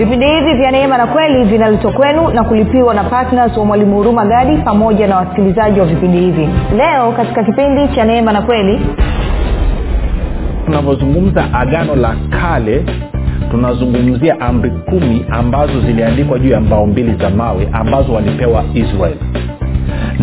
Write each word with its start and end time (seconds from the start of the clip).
vipindi 0.00 0.26
hivi 0.26 0.54
vya 0.54 0.70
neema 0.70 0.98
na 0.98 1.06
kweli 1.06 1.44
vinaletwa 1.44 1.92
kwenu 1.92 2.28
na 2.28 2.44
kulipiwa 2.44 2.94
na 2.94 3.04
ptns 3.04 3.56
wa 3.56 3.64
mwalimu 3.64 3.96
huruma 3.96 4.24
gadi 4.26 4.56
pamoja 4.56 5.06
na 5.06 5.16
wasikilizaji 5.16 5.80
wa 5.80 5.86
vipindi 5.86 6.18
hivi. 6.18 6.48
Leo 6.76 7.12
katika 7.12 7.44
kipindi 7.44 7.88
cha 7.94 8.04
neema 8.04 8.32
na 8.32 8.42
kweli 8.42 8.80
tunavyozungumza 10.66 11.44
agano 11.54 11.96
la 11.96 12.16
kale 12.30 12.84
tunazungumzia 13.50 14.40
amri 14.40 14.70
kumi 14.70 15.26
ambazo 15.30 15.80
ziliandikwa 15.80 16.38
juu 16.38 16.50
ya 16.50 16.60
mbao 16.60 16.86
mbili 16.86 17.14
za 17.14 17.30
mawe 17.30 17.68
ambazo 17.72 18.12
walipewa 18.12 18.64
israeli 18.74 19.20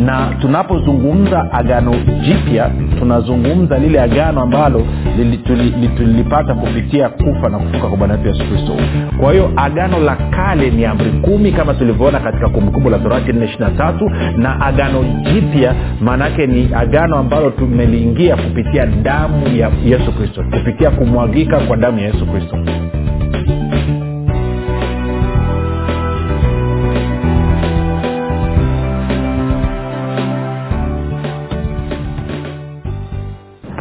na 0.06 0.36
tunapozungumza 0.42 1.52
agano 1.52 1.96
jipya 2.26 2.72
tunazungumza 3.00 3.78
lile 3.78 4.02
agano 4.02 4.42
ambalo 4.42 4.84
tulilipata 5.98 6.54
kupitia 6.56 7.10
kufa 7.10 7.50
na 7.50 7.58
kufuka 7.60 7.88
kwa 7.88 7.98
bwana 7.98 8.14
wetu 8.14 8.28
yesu 8.28 8.44
kristo. 8.50 8.72
Kwa 9.20 9.32
hiyo 9.32 9.52
agano 9.56 10.00
la 10.00 10.16
kale 10.16 10.70
ni 10.70 10.86
amri 10.86 11.12
kumi 11.12 11.52
kama 11.52 11.74
tulivyoona 11.74 12.20
katika 12.20 12.50
kumbukumbu 12.50 12.90
la 12.90 13.00
torati 13.00 13.32
423 13.32 14.38
na 14.38 14.62
agano 14.62 15.04
jipya 15.34 15.76
maanaake 16.02 16.48
ni 16.48 16.70
agano 16.76 17.16
ambalo 17.18 17.50
tumeliingia 17.50 18.36
kupitia 18.36 18.86
damu 18.86 19.48
ya 19.56 19.72
yesu 19.86 20.12
kristo 20.12 20.44
kupitia 20.52 20.90
kumwagika 20.92 21.60
kwa 21.60 21.78
damu 21.78 22.00
ya 22.00 22.06
yesu 22.06 22.26
kristo 22.26 22.58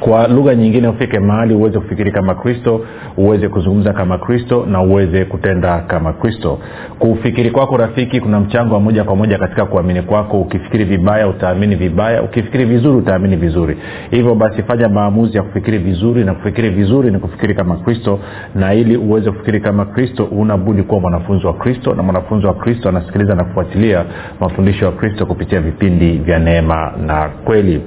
kwa 0.00 0.28
lugha 0.28 0.54
nyingine 0.54 0.88
ufike 0.88 1.18
mahali 1.20 1.54
uweze 1.54 1.78
kufikiri 1.78 2.12
kama 2.12 2.34
kristo 2.34 2.80
uweze 3.16 3.48
kuzungumza 3.48 3.92
kama 3.92 4.18
kristo 4.18 4.66
na 4.70 4.82
uweze 4.82 5.24
kutenda 5.24 5.78
kama 5.78 6.12
kristo. 6.12 6.58
Kufikiri 6.98 7.50
kwako 7.50 7.76
rafiki 7.76 8.20
kuna 8.20 8.40
mchango 8.40 8.74
wa 8.74 8.80
moja 8.80 9.04
kwa 9.04 9.16
moja 9.16 9.38
katika 9.38 9.66
kuamini 9.66 10.02
kwako. 10.02 10.40
Ukifikiri 10.40 10.84
vibaya 10.84 11.28
utaamini 11.28 11.76
vibaya. 11.76 12.22
Ukifikiri 12.22 12.64
vizuri 12.64 12.96
utaamini 12.98 13.36
vizuri. 13.36 13.76
Hivyo 14.10 14.34
basi 14.34 14.62
fanya 14.62 14.88
maamuzi 14.88 15.36
ya 15.36 15.42
kufikiri 15.42 15.78
vizuri 15.78 16.24
na 16.24 16.34
kufikiri 16.34 16.70
vizuri 16.70 17.10
ni 17.10 17.18
kufikiri 17.18 17.54
kama 17.54 17.76
kristo. 17.76 18.18
Na 18.54 18.74
ili 18.74 18.96
uweze 18.96 19.30
kufikiri 19.30 19.60
kama 19.60 19.84
kristo 19.84 20.24
unabudi 20.24 20.82
kuwa 20.82 21.00
mwanafunzi 21.00 21.46
wa 21.46 21.54
kristo 21.54 21.94
na 21.94 22.02
mwanafunzi 22.02 22.46
wa 22.46 22.54
kristo 22.54 22.88
anasikiliza 22.88 23.34
na 23.34 23.44
kufuatilia 23.44 24.04
mafundisho 24.40 24.84
ya 24.84 24.92
kristo 24.92 25.26
kupitia 25.26 25.60
vipindi 25.60 26.12
vya 26.18 26.38
neema 26.38 26.92
na 27.06 27.28
kweli 27.44 27.80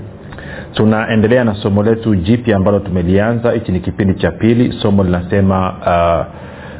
tunaendelea 0.74 1.44
na 1.44 1.56
somo 1.56 1.84
letu 1.84 2.16
jipya 2.16 2.58
ambalo 2.58 2.80
tumelianza. 2.80 3.52
Hichi 3.52 3.72
ni 3.72 3.80
kipindi 3.80 4.14
cha 4.14 4.32
pili. 4.32 4.74
Somo 4.82 5.04
linasema 5.04 5.74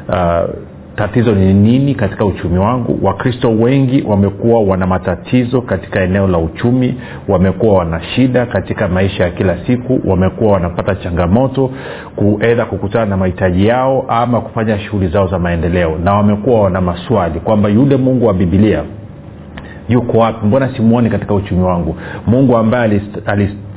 uh, 0.08 0.14
uh, 0.14 0.50
tatizo 0.96 1.32
ni 1.34 1.54
nini 1.54 1.94
katika 1.94 2.24
uchumi 2.24 2.58
wangu? 2.58 2.98
Wakristo 3.02 3.50
wengi 3.50 4.02
wamekuwa 4.06 4.62
wana 4.62 4.86
matatizo 4.86 5.60
katika 5.62 6.00
eneo 6.00 6.26
la 6.28 6.38
uchumi 6.38 6.94
wamekuwa 7.28 7.74
wana 7.74 8.00
shida 8.02 8.46
katika 8.46 8.88
maisha 8.88 9.24
ya 9.24 9.30
kila 9.30 9.56
siku 9.66 10.00
wamekuwa 10.04 10.52
wanapata 10.52 10.94
changamoto 10.94 11.70
kuedha 12.16 12.64
kukutana 12.64 13.06
na 13.06 13.16
mahitaji 13.16 13.66
yao 13.66 14.04
ama 14.08 14.40
kufanya 14.40 14.78
shughuli 14.78 15.08
zao 15.08 15.26
za 15.28 15.38
maendeleo 15.38 15.98
na 16.04 16.14
wamekuwa 16.14 16.60
wana 16.62 16.80
maswali 16.80 17.40
kwamba 17.40 17.68
yule 17.68 17.96
mungu 17.96 18.26
wa 18.26 18.34
bibilia 18.34 18.82
yuko 19.90 20.18
wapi? 20.18 20.46
Mbona 20.46 20.76
simuoni 20.76 21.10
katika 21.10 21.34
uchumi 21.34 21.62
wangu? 21.62 21.96
Mungu 22.26 22.56
ambaye 22.56 22.84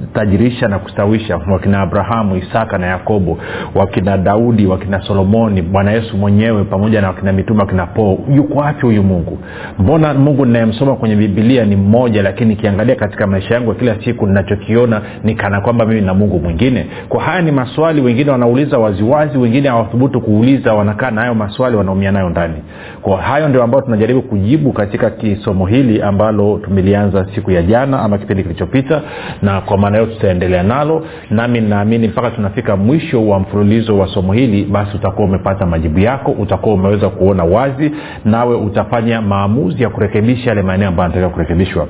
alitajirisha 0.04 0.68
na 0.68 0.80
kustawisha. 0.80 1.40
Wakina 1.52 1.82
abrahamu 1.82 2.36
isaka 2.38 2.78
na 2.78 2.88
yakobo 2.88 3.38
wakina 3.76 4.18
daudi 4.18 4.66
wakina 4.66 5.02
solomoni 5.02 5.62
bwana 5.62 5.92
yesu 5.92 6.18
mwenyewe 6.18 6.64
pamoja 6.64 7.02
na 7.02 7.08
wakina 7.08 7.34
mitume 7.34 7.60
wakina 7.60 7.86
poo 7.86 8.18
yuko 8.36 8.60
wapi 8.60 8.86
huyu 8.86 9.04
mungu? 9.04 9.40
Mbona 9.80 10.14
mungu 10.14 10.46
ninayemsoma 10.46 10.96
kwenye 10.96 11.16
bibilia 11.16 11.66
ni 11.66 11.76
mmoja 11.76 12.22
lakini 12.22 12.50
nikiangalia 12.50 12.96
katika 12.96 13.28
maisha 13.28 13.54
yangu 13.54 13.70
ya 13.70 13.76
kila 13.76 13.96
siku 14.04 14.28
ninachokiona 14.28 15.02
ni 15.24 15.36
kana 15.36 15.62
kwamba 15.62 15.86
mimi 15.86 16.02
na 16.02 16.14
mungu 16.14 16.40
mwingine? 16.40 16.86
Kwa 17.10 17.22
haya 17.24 17.42
ni 17.42 17.52
maswali 17.52 18.02
wengine 18.02 18.32
wanauliza 18.32 18.78
waziwazi 18.78 19.38
wengine 19.38 19.70
hawathubutu 19.70 20.22
kuuliza 20.22 20.74
wanakaa 20.74 21.12
na 21.12 21.22
hayo 21.22 21.36
maswali 21.36 21.76
wanaumia 21.78 22.12
nayo 22.12 22.30
ndani. 22.30 22.54
Kwa 23.02 23.22
hayo 23.22 23.50
ndio 23.50 23.64
ambayo 23.64 23.84
tunajaribu 23.84 24.22
kujibu 24.22 24.74
katika 24.74 25.10
kisomo 25.10 25.66
hili 25.66 26.02
ambalo 26.02 26.60
tumelianza 26.64 27.28
siku 27.36 27.52
ya 27.52 27.62
jana 27.62 28.00
ama 28.00 28.18
kipindi 28.18 28.44
kilichopita 28.44 29.02
na 29.42 29.62
kwa 29.62 29.78
maana 30.00 30.14
tutaendelea 30.14 30.64
nalo 30.64 31.06
nami 31.30 31.62
naamini 31.62 32.08
mpaka 32.08 32.32
tunafika 32.32 32.76
mwisho 32.76 33.28
wa 33.28 33.40
mfululizo 33.40 33.98
wa 33.98 34.08
somo 34.08 34.34
hili 34.34 34.64
basi 34.66 34.98
utakuwa 34.98 35.28
umepata 35.28 35.66
majibu 35.66 36.00
yako 36.00 36.32
utakuwa 36.32 36.76
umeweza 36.76 37.10
kuona 37.10 37.44
wazi 37.44 37.92
nawe 38.26 38.56
utafanya 38.56 39.22
maamuzi 39.22 39.84
ya 39.84 39.90
kurekebisha 39.90 40.50
yale 40.50 40.62
maeneo 40.62 40.88
ambayo 40.88 41.06
anatakiwa 41.06 41.30
kurekebishwa 41.30 41.88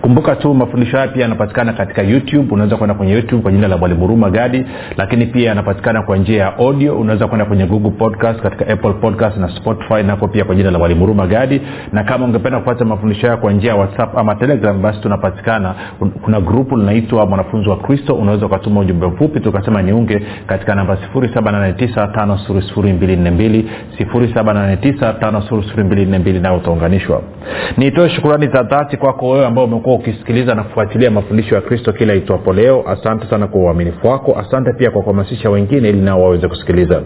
kumbuka 0.00 0.36
tu 0.36 0.54
mafundisho 0.54 0.96
haya 0.96 1.08
pia 1.08 1.22
yanapatikana 1.22 1.72
katika 1.72 2.02
youtube. 2.02 2.54
Unaweza 2.54 2.76
kwenda 2.76 2.94
kwenye 2.94 3.12
youtube 3.12 3.42
kwa 3.42 3.52
jina 3.52 3.68
la 3.68 3.76
mwalimu 3.76 4.00
huruma 4.00 4.30
gadi 4.30 4.64
lakini 4.96 5.26
pia 5.26 5.48
yanapatikana 5.48 6.02
kwa 6.02 6.16
njia 6.16 6.42
ya 6.42 6.58
audio. 6.58 6.98
Unaweza 6.98 7.26
kwenda 7.26 7.44
kwenye 7.44 7.66
google 7.66 7.90
podcast 7.90 8.40
katika 8.40 8.68
apple 8.72 8.92
podcast 8.92 9.36
na 9.36 9.48
spotify 9.56 10.02
nako 10.02 10.28
pia 10.28 10.44
kwa 10.44 10.54
jina 10.54 10.70
la 10.70 10.78
mwalimu 10.78 11.00
huruma 11.00 11.26
gadi. 11.26 11.60
Na 11.92 12.04
kama 12.04 12.24
ungependa 12.24 12.58
kupata 12.58 12.84
mafundisho 12.84 13.26
haya 13.26 13.36
kwa 13.36 13.52
njia 13.52 13.70
ya 13.70 13.76
whatsapp 13.76 14.18
ama 14.18 14.34
telegram 14.34 14.82
basi 14.82 15.00
tunapatikana. 15.00 15.74
Kuna 16.22 16.40
grupu 16.40 16.76
linaitwa 16.76 17.26
mwanafunzi 17.26 17.68
wa 17.68 17.76
kristo. 17.76 18.14
Unaweza 18.14 18.46
ukatuma 18.46 18.80
ujumbe 18.80 19.06
mfupi 19.06 19.40
tukasema 19.40 19.82
niunge 19.82 20.22
katika 20.46 20.74
namba 20.74 20.98
7895242 21.14 23.64
7895242 23.98 26.40
nao 26.40 26.56
utaunganishwa. 26.56 27.22
Nitoe 27.76 28.08
shukurani 28.10 28.46
za 28.48 28.62
dhati 28.62 28.96
kwako 28.96 29.28
wewe 29.30 29.46
ambao 29.46 29.66
umekuwa 29.68 29.94
ukisikiliza 29.94 30.54
na 30.54 30.62
kufuatilia 30.62 31.10
mafundisho 31.10 31.54
ya 31.54 31.60
kristo 31.60 31.92
kila 31.92 32.14
itwapo 32.14 32.52
leo. 32.52 32.84
Asante 32.86 33.26
sana 33.30 33.46
kwa 33.46 33.60
uaminifu 33.60 34.06
wako. 34.08 34.38
Asante 34.38 34.72
pia 34.72 34.90
kwa 34.90 35.02
kuhamasisha 35.02 35.50
wengine 35.50 35.88
ili 35.88 36.00
nao 36.00 36.22
waweze 36.22 36.48
kusikiliza. 36.48 37.02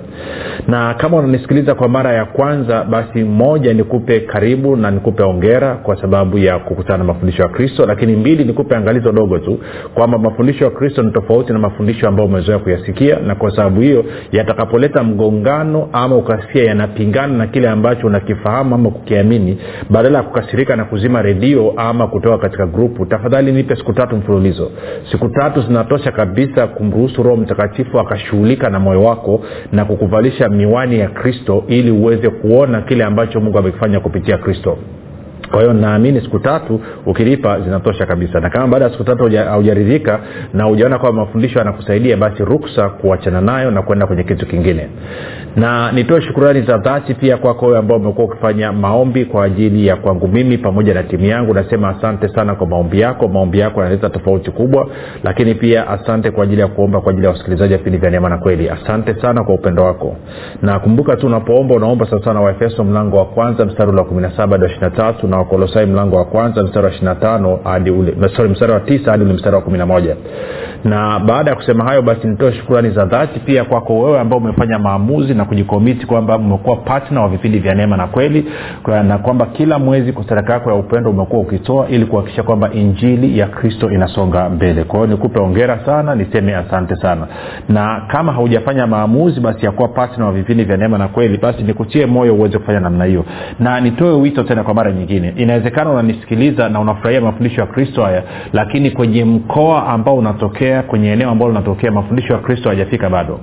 Na 0.68 0.94
kama 0.94 1.16
unanisikiliza 1.16 1.74
kwa 1.74 1.88
mara 1.88 2.12
ya 2.12 2.24
kwanza 2.24 2.84
basi 2.84 3.24
moja 3.24 3.74
nikupe 3.74 4.20
karibu 4.20 4.76
na 4.76 4.90
nikupe 4.90 5.22
ongera 5.22 5.74
kwa 5.74 6.00
sababu 6.00 6.38
ya 6.38 6.58
kukutana 6.58 6.98
na 6.98 7.04
mafundisho 7.04 7.42
ya 7.42 7.48
kristo. 7.48 7.86
Lakini 7.86 8.16
mbili 8.16 8.44
nikupe 8.44 8.76
angalizo 8.76 9.12
dogo 9.12 9.38
tu 9.38 9.58
kwamba 9.94 10.18
mafundisho 10.18 10.64
ya 10.64 10.70
kristo 10.70 11.02
ni 11.02 11.10
tofauti 11.12 11.52
na 11.52 11.58
mafundisho 11.58 12.08
ambayo 12.08 12.28
umezoea 12.28 12.58
kuyasikia. 12.58 13.16
Na 13.26 13.34
kwa 13.34 13.56
sababu 13.56 13.80
hiyo 13.80 14.04
yatakapoleta 14.32 15.02
mgongano 15.02 15.88
ama 15.92 16.16
ukasikia 16.16 16.64
yanapingana 16.64 17.34
na 17.36 17.46
kile 17.46 17.68
ambacho 17.68 18.06
unakifahamu 18.06 18.74
ama 18.74 18.90
kukiamini 18.90 19.58
badala 19.90 20.18
ya 20.18 20.24
kukasirika 20.24 20.76
na 20.76 20.84
kuzima 20.84 21.22
redio 21.22 21.74
ama 21.76 22.06
kutoka 22.06 22.38
katika 22.52 22.66
grupu 22.78 23.06
tafadhali 23.06 23.52
nipe 23.52 23.76
siku 23.76 23.92
tatu 23.92 24.16
mfululizo. 24.16 24.70
Siku 25.10 25.28
tatu 25.28 25.60
zinatosha 25.62 26.12
kabisa 26.12 26.66
kumruhusu 26.66 27.22
roho 27.22 27.36
mtakatifu 27.36 28.00
akashughulika 28.00 28.70
na 28.70 28.80
moyo 28.80 29.02
wako 29.02 29.40
na 29.72 29.84
kukuvalisha 29.84 30.48
miwani 30.48 30.98
ya 30.98 31.08
kristo 31.08 31.64
ili 31.68 31.90
uweze 31.90 32.30
kuona 32.30 32.82
kile 32.82 33.04
ambacho 33.04 33.40
mungu 33.40 33.58
amekifanya 33.58 34.00
kupitia 34.00 34.38
kristo 34.38 34.78
kwa 35.52 35.60
hiyo 35.60 35.72
naamini 35.72 36.20
siku 36.20 36.38
tatu 36.38 36.80
ukilipa 37.06 37.60
zinatosha 37.60 38.06
kabisa. 38.06 38.40
Na 38.40 38.50
kama 38.50 38.66
baada 38.66 38.84
ya 38.84 38.90
siku 38.90 39.04
tatu 39.04 39.30
haujaridhika 39.36 40.20
na 40.54 40.68
ujaona 40.68 40.98
kwamba 40.98 41.24
mafundisho 41.24 41.58
yanakusaidia 41.58 42.16
basi 42.16 42.44
ruksa 42.44 42.88
kuachana 42.88 43.40
nayo 43.40 43.70
na 43.70 43.82
kwenda 43.82 44.06
kwenye 44.06 44.22
kitu 44.22 44.46
kingine. 44.46 44.88
Na 45.56 45.92
nitoe 45.92 46.20
shukurani 46.22 46.62
za 46.62 46.78
dhati 46.78 47.14
pia 47.14 47.36
kwako 47.36 47.66
wewe 47.66 47.78
ambao 47.78 47.96
umekuwa 47.98 48.26
ukifanya 48.26 48.72
maombi 48.72 49.24
kwa 49.24 49.44
ajili 49.44 49.86
ya 49.86 49.96
kwangu 49.96 50.28
mimi 50.28 50.58
pamoja 50.58 50.94
na 50.94 51.02
timu 51.02 51.24
yangu. 51.24 51.54
Nasema 51.54 51.88
asante 51.88 52.28
sana 52.28 52.54
kwa 52.54 52.66
maombi 52.66 53.00
yako. 53.00 53.28
Maombi 53.28 53.58
yako 53.58 53.80
yanaleta 53.80 54.10
tofauti 54.10 54.50
kubwa 54.50 54.88
lakini 55.24 55.54
pia 55.54 55.88
asante 55.88 56.30
kwa 56.30 56.44
ajili 56.44 56.60
ya 56.60 56.66
kuomba 56.68 57.00
kwa 57.00 57.10
ajili 57.10 57.26
ya 57.26 57.32
wasikilizaji 57.32 57.72
wa 57.72 57.78
vipindi 57.78 57.98
vya 57.98 58.10
neema 58.10 58.28
na 58.28 58.38
kweli. 58.38 58.70
Asante 58.70 59.14
sana 59.20 59.44
kwa 59.44 59.54
upendo 59.54 59.84
wako. 59.84 60.16
Na 60.62 60.78
kumbuka 60.78 61.16
tu 61.16 61.26
unapoomba 61.26 61.74
unaomba 61.74 62.06
sawasawa 62.10 62.34
na 62.34 62.40
waefeso 62.40 62.84
mlango 62.84 63.16
wa 63.16 63.24
kwanza 63.24 63.64
mstari 63.64 63.90
ula 63.90 64.04
kumi 64.04 64.22
na 64.22 64.36
saba 64.36 64.58
na 64.58 64.68
wakolosai 65.42 65.86
mlango 65.86 66.16
wa 66.16 66.24
kwanza 66.24 66.62
mstari 66.62 66.86
wa 66.86 66.92
ishiatano 66.92 67.58
hadi 67.64 67.90
ule 67.90 68.14
sorry, 68.36 68.48
mstari 68.50 68.72
wa 68.72 68.80
tisa 68.80 69.10
hadi 69.10 69.24
ule 69.24 69.32
mstari 69.34 69.56
wa 69.56 69.62
kumi 69.62 69.78
na 69.78 69.86
moja. 69.86 70.16
Na 70.84 71.18
baada 71.18 71.50
ya 71.50 71.56
kusema 71.56 71.84
hayo 71.84 72.02
basi 72.02 72.26
nitoe 72.26 72.52
shukurani 72.52 72.90
za 72.90 73.04
dhati 73.04 73.40
pia 73.40 73.64
kwako 73.64 73.98
wewe 74.00 74.20
ambao 74.20 74.38
umefanya 74.38 74.78
maamuzi 74.78 75.34
na 75.34 75.44
kujikomiti 75.44 76.06
kwamba 76.06 76.36
umekuwa 76.36 76.76
patna 76.76 77.20
wa 77.22 77.28
vipindi 77.28 77.58
vya 77.58 77.74
neema 77.74 77.96
na 77.96 78.06
kweli 78.06 78.46
kwa- 78.82 79.02
na 79.02 79.18
kwamba 79.18 79.46
kila 79.46 79.78
mwezi 79.78 80.12
kwa 80.12 80.24
sadaka 80.28 80.52
yako 80.52 80.70
ya 80.70 80.76
upendo 80.76 81.10
umekuwa 81.10 81.42
ukitoa 81.42 81.88
ili 81.88 82.06
kuhakikisha 82.06 82.42
kwamba 82.42 82.72
injili 82.72 83.38
ya 83.38 83.46
kristo 83.46 83.90
inasonga 83.90 84.48
mbele. 84.48 84.84
Kwa 84.84 84.98
hiyo 84.98 85.06
nikupe 85.10 85.40
ongera 85.40 85.80
sana 85.86 86.14
niseme 86.14 86.54
asante 86.56 86.96
sana. 86.96 87.26
Na 87.68 88.02
kama 88.08 88.32
haujafanya 88.32 88.86
maamuzi 88.86 89.40
basi 89.40 89.66
yakuwa 89.66 89.88
patna 89.88 90.26
wa 90.26 90.32
vipindi 90.32 90.64
vya 90.64 90.76
neema 90.76 90.98
na 90.98 91.08
kweli 91.08 91.38
basi 91.38 91.62
nikutie 91.62 92.06
moyo 92.06 92.34
uweze 92.34 92.58
kufanya 92.58 92.80
namna 92.80 93.04
hiyo. 93.04 93.24
Na 93.60 93.80
nitoe 93.80 94.12
wito 94.12 94.42
tena 94.42 94.62
kwa 94.64 94.74
mara 94.74 94.92
nyingine 94.92 95.31
inawezekana 95.36 95.90
unanisikiliza 95.90 96.68
na 96.68 96.80
unafurahia 96.80 97.20
mafundisho 97.20 97.60
ya 97.60 97.66
kristo 97.66 98.04
haya 98.04 98.22
lakini 98.52 98.90
kwenye 98.90 99.24
mkoa 99.24 99.86
ambao 99.86 100.16
unatokea 100.16 100.82
kwenye 100.82 101.12
eneo 101.12 101.30
ambalo 101.30 101.50
unatokea 101.50 101.90
mafundisho 101.90 102.32
ya 102.32 102.38
kristo 102.38 102.68
hayajafika 102.68 103.10
bado. 103.10 103.40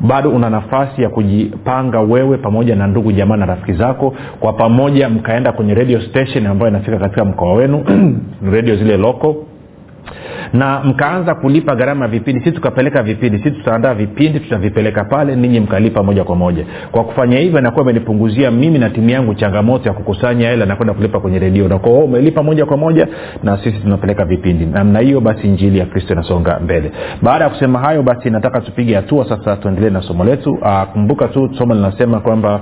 Bado 0.00 0.30
una 0.30 0.50
nafasi 0.50 1.02
ya 1.02 1.08
kujipanga 1.08 2.00
wewe 2.00 2.36
pamoja 2.36 2.76
na 2.76 2.86
ndugu 2.86 3.12
jamaa 3.12 3.36
na 3.36 3.46
rafiki 3.46 3.72
zako. 3.72 4.14
Kwa 4.40 4.52
pamoja 4.52 5.08
mkaenda 5.08 5.52
kwenye 5.52 5.74
radio 5.74 6.00
station 6.00 6.46
ambayo 6.46 6.70
inafika 6.70 6.98
katika 6.98 7.24
mkoa 7.24 7.52
wenu. 7.54 7.84
Redio 8.52 8.76
zile 8.76 8.96
loko 8.96 9.47
na 10.52 10.80
mkaanza 10.84 11.34
kulipa 11.34 11.76
gharama 11.76 12.04
ya 12.04 12.10
vipindi 12.10 12.44
si 12.44 12.52
tukapeleka 12.52 13.02
vipindi 13.02 13.38
si 13.38 13.50
tutaandaa 13.50 13.94
vipindi 13.94 14.40
tutavipeleka 14.40 15.04
pale 15.04 15.36
ninyi 15.36 15.60
mkalipa 15.60 16.02
moja 16.02 16.24
kwa 16.24 16.36
moja. 16.36 16.64
Kwa 16.92 17.04
kufanya 17.04 17.38
hivyo 17.38 17.60
nakuwa 17.60 17.82
imenipunguzia 17.84 18.50
mimi 18.50 18.78
na 18.78 18.90
timu 18.90 19.10
yangu 19.10 19.34
changamoto 19.34 19.88
ya 19.88 19.94
kukusanya 19.94 20.48
hela 20.50 20.66
na 20.66 20.76
kwenda 20.76 20.94
kulipa 20.94 21.20
kwenye 21.20 21.38
redio. 21.38 21.68
Na 21.68 21.78
kwa 21.78 21.92
umelipa 21.92 22.42
moja 22.42 22.66
kwa 22.66 22.76
moja 22.76 23.08
na 23.42 23.58
sisi 23.64 23.78
tunapeleka 23.80 24.24
vipindi. 24.24 24.66
Namna 24.66 24.98
hiyo 25.00 25.20
basi 25.20 25.46
injili 25.46 25.78
ya 25.78 25.86
kristo 25.86 26.12
inasonga 26.12 26.60
mbele. 26.60 26.92
Baada 27.22 27.44
ya 27.44 27.50
kusema 27.50 27.78
hayo 27.78 28.02
basi 28.02 28.30
nataka 28.30 28.60
tupige 28.60 28.94
hatua 28.94 29.28
sasa 29.28 29.56
tuendelee 29.56 29.90
na 29.90 30.02
somo 30.02 30.24
letu. 30.24 30.58
Kumbuka 30.92 31.28
tu 31.28 31.50
somo 31.58 31.74
linasema 31.74 32.20
kwamba 32.20 32.60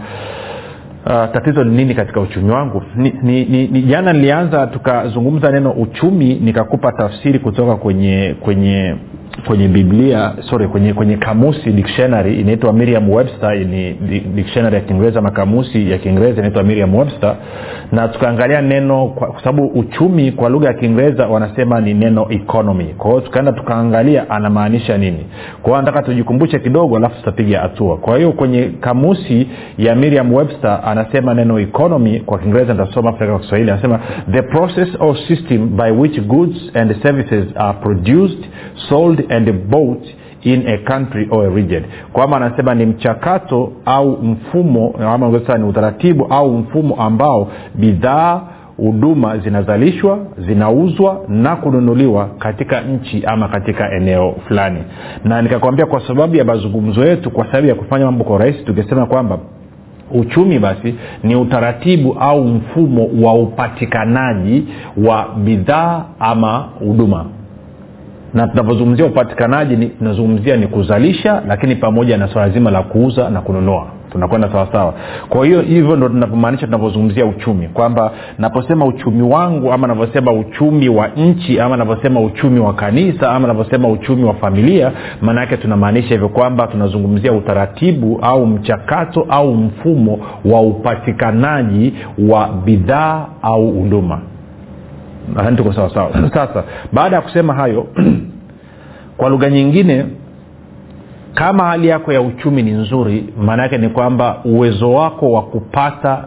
Uh, 1.06 1.12
tatizo 1.32 1.64
ni 1.64 1.76
nini 1.76 1.94
katika 1.94 2.20
uchumi 2.20 2.50
wangu? 2.50 2.82
Ni, 2.97 3.14
ni, 3.23 3.44
ni, 3.44 3.69
ni 3.69 3.82
jana 3.82 4.12
nilianza 4.12 4.67
tukazungumza 4.67 5.50
neno 5.53 5.70
uchumi 5.70 6.35
nikakupa 6.35 6.93
tafsiri 6.93 7.38
kutoka 7.38 7.76
kwenye 7.76 8.37
kwenye 8.41 8.97
kwenye 9.47 9.69
biblia 9.69 10.33
sorry 10.51 10.69
kwenye 10.69 10.93
kwenye 10.95 11.17
kamusi 11.17 11.71
dictionary 11.73 12.41
inaitwa 12.41 12.73
miriam 12.73 13.11
webster 13.11 13.67
ni 13.67 13.93
dictionary 14.35 14.75
ya 14.75 14.81
kiingereza 14.81 15.23
kamusi 15.31 15.91
ya 15.91 15.99
kiingereza 15.99 16.39
inaitwa 16.39 16.63
miriam 16.63 16.95
webster 16.95 17.37
na 17.93 18.09
tukaangalia 18.09 18.61
neno 18.63 19.07
kwa 19.09 19.41
sababu 19.45 19.67
uchumi 19.67 20.33
kwa 20.33 20.49
lugha 20.49 20.69
ya 20.69 20.75
kiingereza 20.75 21.27
wanasema 21.27 21.81
ni 21.81 21.95
neno 21.95 22.27
economy. 22.31 22.85
Kwa 22.85 23.11
hiyo 23.11 23.21
tukaenda 23.21 23.53
tukaangalia 23.53 24.31
anamaanisha 24.31 24.99
nini. 24.99 25.27
Kwa 25.63 25.71
hiyo 25.73 25.83
nataka 25.83 26.03
tujikumbushe 26.03 26.59
kidogo 26.59 26.97
alafu 26.97 27.17
tutapiga 27.17 27.61
hatua. 27.61 27.97
Kwa 27.97 28.17
hiyo 28.17 28.33
kwenye 28.33 28.71
kamusi 28.81 29.49
ya 29.79 29.95
miriam 29.95 30.35
webster 30.35 30.81
anasema 30.85 31.35
neno 31.35 31.59
economy 31.59 32.21
kwa 32.21 32.39
kiingereza 32.39 32.73
nitasoma 32.73 33.13
kwa 33.13 33.39
kiswahili 33.39 33.71
anasema 33.71 34.01
the 34.33 34.43
process 34.43 34.89
or 35.01 35.17
system 35.29 35.77
by 35.77 35.91
which 35.91 36.21
goods 36.21 36.57
and 36.75 37.03
services 37.03 37.45
are 37.57 37.79
produced 37.83 38.45
sold 38.89 39.33
and 39.37 39.53
bought 39.71 40.06
in 40.43 40.67
a 40.69 40.79
country 40.79 41.29
or 41.31 41.47
a 41.47 41.50
region. 41.50 41.85
Kwamba 42.12 42.37
anasema 42.37 42.75
ni 42.75 42.87
mchakato 42.87 43.73
au 43.85 44.23
mfumo 44.23 44.94
ama 45.00 45.29
ni 45.59 45.65
utaratibu 45.65 46.25
au 46.31 46.59
mfumo 46.59 46.94
ambao 46.97 47.49
bidhaa 47.75 48.41
huduma 48.77 49.38
zinazalishwa 49.38 50.19
zinauzwa 50.38 51.21
na 51.29 51.56
kununuliwa 51.56 52.29
katika 52.38 52.81
nchi 52.81 53.23
ama 53.27 53.49
katika 53.49 53.93
eneo 53.93 54.35
fulani. 54.49 54.79
Na 55.25 55.43
nikakwambia 55.43 55.87
kwa 55.87 56.06
sababu 56.06 56.37
ya 56.37 56.44
mazungumzo 56.44 57.05
yetu 57.05 57.31
kwa 57.31 57.47
sababu 57.47 57.67
ya 57.67 57.75
kufanya 57.75 58.05
mambo 58.05 58.25
kwa 58.25 58.37
urahisi 58.37 58.65
tukisema 58.65 59.06
kwamba 59.06 59.38
uchumi 60.11 60.59
basi 60.59 60.94
ni 61.23 61.37
utaratibu 61.37 62.17
au 62.21 62.44
mfumo 62.44 63.09
wa 63.23 63.35
upatikanaji 63.35 64.65
wa 65.06 65.29
bidhaa 65.44 66.05
ama 66.21 66.69
huduma 66.79 67.27
na 68.37 68.47
tunapozungumzia 68.49 69.06
upatikanaji 69.06 69.77
ni- 69.77 69.87
tunazungumzia 69.88 70.56
ni 70.56 70.67
kuzalisha 70.67 71.43
lakini 71.49 71.77
pamoja 71.77 72.17
na 72.17 72.29
swala 72.29 72.49
zima 72.50 72.71
la 72.71 72.83
kuuza 72.83 73.31
na 73.31 73.41
kununua. 73.41 73.87
Tunakwenda 74.12 74.53
sawasawa 74.53 74.94
kwa 75.29 75.47
hiyo 75.47 75.61
hivyo 75.62 75.97
ndo 75.97 76.09
tunavyomaanisha 76.09 76.67
tunavyozungumzia 76.67 77.27
uchumi. 77.27 77.69
Kwamba 77.69 78.11
naposema 78.38 78.85
uchumi 78.85 79.23
wangu 79.23 79.73
ama 79.73 79.87
navyosema 79.87 80.33
uchumi 80.33 80.88
wa 80.88 81.09
nchi 81.09 81.61
ama 81.61 81.77
navyosema 81.77 82.21
uchumi 82.21 82.61
wa 82.61 82.75
kanisa 82.75 83.31
ama 83.33 83.49
navyosema 83.49 83.88
uchumi 83.88 84.25
wa 84.25 84.35
familia 84.35 84.93
maana 85.23 85.41
yake 85.41 85.56
tunamaanisha 85.56 86.09
hivyo 86.09 86.29
kwamba 86.29 86.67
tunazungumzia 86.67 87.33
utaratibu 87.33 88.19
au 88.23 88.47
mchakato 88.47 89.27
au 89.29 89.55
mfumo 89.55 90.19
wa 90.44 90.61
upatikanaji 90.61 91.94
wa 92.29 92.49
bidhaa 92.65 93.27
au 93.43 93.71
huduma 93.71 94.21
nadhani 95.34 95.56
tuko 95.56 95.73
sawasawa 95.73 96.11
sasa 96.34 96.64
baada 96.93 97.17
ya 97.17 97.23
kusema 97.23 97.55
hayo 97.55 97.87
kwa 99.17 99.28
lugha 99.28 99.50
nyingine 99.50 100.06
kama 101.34 101.64
hali 101.64 101.88
yako 101.88 102.12
ya 102.12 102.20
uchumi 102.20 102.62
ni 102.62 102.70
nzuri 102.70 103.25
maana 103.40 103.62
yake 103.62 103.78
ni 103.78 103.88
kwamba 103.88 104.40
uwezo 104.44 104.93
wako 104.93 105.32
wa 105.32 105.43
kupata 105.43 106.25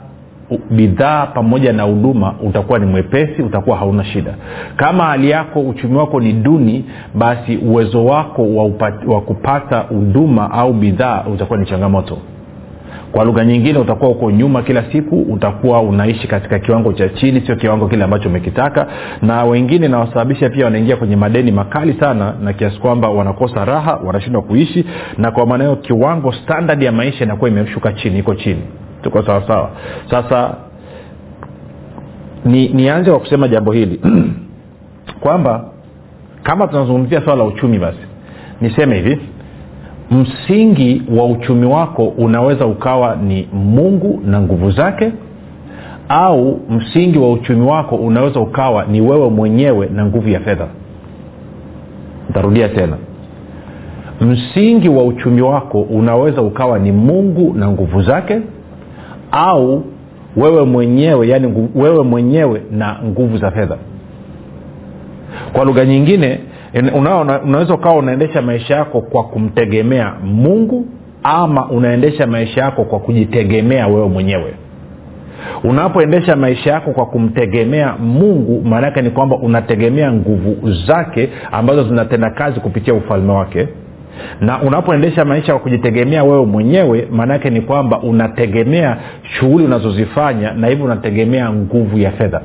bidhaa 0.69 1.25
pamoja 1.25 1.73
na 1.73 1.83
huduma 1.83 2.33
utakuwa 2.43 2.79
ni 2.79 2.85
mwepesi 2.85 3.41
utakuwa 3.41 3.77
hauna 3.77 4.03
shida. 4.05 4.35
Kama 4.75 5.03
hali 5.03 5.29
yako 5.29 5.59
uchumi 5.61 5.97
wako 5.97 6.19
ni 6.19 6.33
duni 6.33 6.85
basi 7.15 7.57
uwezo 7.57 8.05
wako 8.05 8.55
wa, 8.55 8.65
upati, 8.65 9.07
wa 9.07 9.21
kupata 9.21 9.79
huduma 9.79 10.51
au 10.51 10.73
bidhaa 10.73 11.23
utakuwa 11.33 11.59
ni 11.59 11.65
changamoto 11.65 12.17
kwa 13.11 13.25
lugha 13.25 13.45
nyingine 13.45 13.79
utakuwa 13.79 14.11
uko 14.11 14.31
nyuma 14.31 14.61
kila 14.61 14.83
siku 14.91 15.21
utakuwa 15.21 15.81
unaishi 15.81 16.27
katika 16.27 16.59
kiwango 16.59 16.93
cha 16.93 17.09
chini 17.09 17.41
sio 17.41 17.55
kiwango 17.55 17.87
kile 17.87 18.03
ambacho 18.03 18.29
umekitaka. 18.29 18.87
Na 19.21 19.43
wengine 19.43 19.87
nawasababisha 19.87 20.49
pia 20.49 20.65
wanaingia 20.65 20.95
kwenye 20.95 21.15
madeni 21.15 21.51
makali 21.51 21.93
sana 21.99 22.33
na 22.43 22.53
kiasi 22.53 22.79
kwamba 22.79 23.09
wanakosa 23.09 23.65
raha 23.65 23.95
wanashindwa 23.95 24.41
kuishi 24.41 24.85
na 25.17 25.31
kwa 25.31 25.45
maana 25.45 25.63
hiyo 25.63 25.75
kiwango 25.75 26.31
standard 26.31 26.83
ya 26.83 26.91
maisha 26.91 27.23
inakuwa 27.23 27.49
imeshuka 27.49 27.93
chini 27.93 28.19
iko 28.19 28.35
chini. 28.35 28.61
Tuko 29.01 29.23
sawasawa 29.23 29.69
sasa 30.09 30.55
ni 32.45 32.67
nianze 32.67 33.11
kwa 33.11 33.19
kusema 33.19 33.47
jambo 33.47 33.71
hili. 33.71 34.01
Kwamba 35.23 35.65
kama 36.43 36.67
tunazungumzia 36.67 37.21
swala 37.21 37.43
la 37.43 37.49
uchumi 37.49 37.79
basi 37.79 37.99
niseme 38.61 38.95
hivi 38.95 39.19
msingi 40.11 41.01
wa 41.17 41.25
uchumi 41.25 41.65
wako 41.65 42.07
unaweza 42.07 42.65
ukawa 42.65 43.15
ni 43.15 43.47
mungu 43.53 44.21
na 44.25 44.41
nguvu 44.41 44.71
zake 44.71 45.11
au 46.09 46.59
msingi 46.69 47.17
wa 47.17 47.31
uchumi 47.31 47.65
wako 47.67 47.95
unaweza 47.95 48.39
ukawa 48.39 48.85
ni 48.85 49.01
wewe 49.01 49.29
mwenyewe 49.29 49.89
na 49.95 50.05
nguvu 50.05 50.29
ya 50.29 50.39
fedha. 50.39 50.67
Ntarudia 52.29 52.69
tena. 52.69 52.97
Msingi 54.21 54.89
wa 54.89 55.03
uchumi 55.03 55.41
wako 55.41 55.81
unaweza 55.81 56.41
ukawa 56.41 56.79
ni 56.79 56.91
mungu 56.91 57.53
na 57.53 57.69
nguvu 57.71 58.01
zake 58.01 58.39
au 59.31 59.83
wewe 60.37 60.65
mwenyewe 60.65 61.27
yani 61.27 61.69
wewe 61.75 62.03
mwenyewe 62.03 62.61
na 62.71 62.97
nguvu 63.05 63.37
za 63.37 63.51
fedha. 63.51 63.77
Kwa 65.53 65.65
lugha 65.65 65.85
nyingine 65.85 66.27
in- 66.33 66.39
una, 66.73 67.17
una, 67.21 67.41
unaweza 67.41 67.73
ukawa 67.73 67.95
unaendesha 67.95 68.41
maisha 68.41 68.75
yako 68.75 69.01
kwa 69.01 69.23
kumtegemea 69.23 70.13
mungu 70.23 70.85
ama 71.23 71.69
unaendesha 71.69 72.27
maisha 72.27 72.61
yako 72.61 72.83
kwa 72.83 72.99
kujitegemea 72.99 73.87
wewe 73.87 74.07
mwenyewe. 74.07 74.53
Unapoendesha 75.63 76.35
maisha 76.35 76.71
yako 76.71 76.91
kwa 76.91 77.05
kumtegemea 77.05 77.95
mungu 77.99 78.61
maana 78.69 78.87
yake 78.87 79.01
ni 79.01 79.09
kwamba 79.09 79.35
unategemea 79.35 80.11
nguvu 80.13 80.71
zake 80.87 81.29
ambazo 81.51 81.83
zinatenda 81.83 82.29
kazi 82.29 82.59
kupitia 82.59 82.93
ufalme 82.93 83.31
wake. 83.31 83.67
Na 84.41 84.61
unapoendesha 84.61 85.25
maisha 85.25 85.51
kwa 85.53 85.61
kujitegemea 85.61 86.23
wewe 86.23 86.45
mwenyewe 86.45 87.07
maanaake 87.11 87.49
ni 87.49 87.61
kwamba 87.61 87.99
unategemea 87.99 88.97
shughuli 89.21 89.65
unazozifanya 89.65 90.53
na 90.53 90.67
hivyo 90.67 90.85
unategemea 90.85 91.53
nguvu 91.53 91.97
ya 91.97 92.11
fedha 92.11 92.41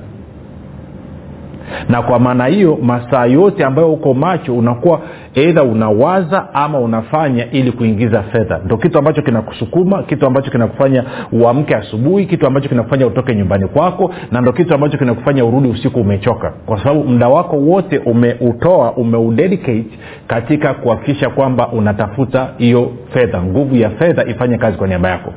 na 1.88 2.02
kwa 2.02 2.18
maana 2.18 2.46
hiyo 2.46 2.78
masaa 2.82 3.26
yote 3.26 3.64
ambayo 3.64 3.92
uko 3.92 4.14
macho 4.14 4.54
unakuwa 4.56 5.00
eidha 5.34 5.62
unawaza 5.62 6.54
ama 6.54 6.78
unafanya 6.78 7.50
ili 7.50 7.72
kuingiza 7.72 8.22
fedha. 8.22 8.60
Ndo 8.64 8.76
kitu 8.76 8.98
ambacho 8.98 9.22
kinakusukuma 9.22 10.02
kitu 10.02 10.26
ambacho 10.26 10.50
kinakufanya 10.50 11.04
uamke 11.32 11.76
asubuhi 11.76 12.26
kitu 12.26 12.46
ambacho 12.46 12.68
kinakufanya 12.68 13.06
utoke 13.06 13.34
nyumbani 13.34 13.66
kwako 13.68 14.10
na 14.32 14.40
ndo 14.40 14.52
kitu 14.52 14.74
ambacho 14.74 14.98
kinakufanya 14.98 15.44
urudi 15.44 15.68
usiku 15.68 16.00
umechoka. 16.00 16.52
Kwa 16.66 16.78
sababu 16.78 17.04
muda 17.04 17.28
wako 17.28 17.56
wote 17.56 17.98
umeutoa 17.98 18.92
umeudedicate 18.92 19.84
katika 20.26 20.74
kuhakikisha 20.74 21.30
kwamba 21.30 21.68
unatafuta 21.68 22.48
hiyo 22.58 22.90
fedha. 23.12 23.42
Nguvu 23.42 23.76
ya 23.76 23.90
fedha 23.90 24.24
ifanye 24.26 24.58
kazi 24.58 24.78
kwa 24.78 24.86
niaba 24.88 25.08
yako 25.08 25.32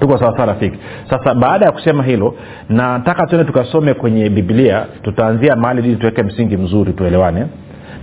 tuko 0.00 0.18
sawasawa 0.18 0.46
rafiki. 0.46 0.78
Sasa 1.10 1.34
baada 1.34 1.66
ya 1.66 1.72
kusema 1.72 2.02
hilo 2.02 2.34
nataka 2.68 3.26
tuende 3.26 3.44
tukasome 3.52 3.94
kwenye 3.94 4.30
biblia. 4.30 4.86
Tutaanzia 5.02 5.56
mahali 5.56 5.82
ili 5.82 5.96
tuweke 5.96 6.22
msingi 6.22 6.56
mzuri 6.56 6.92
tuelewane. 6.92 7.46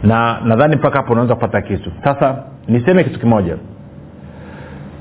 Na 0.03 0.39
nadhani 0.45 0.75
mpaka 0.75 0.97
hapo 0.97 1.13
unaweza 1.13 1.35
kupata 1.35 1.61
kitu. 1.61 1.91
Sasa 2.03 2.43
niseme 2.67 3.03
kitu 3.03 3.19
kimoja. 3.19 3.57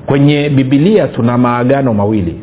Kwenye 0.06 0.48
bibilia 0.50 1.08
tuna 1.08 1.38
maagano 1.38 1.94
mawili. 1.94 2.40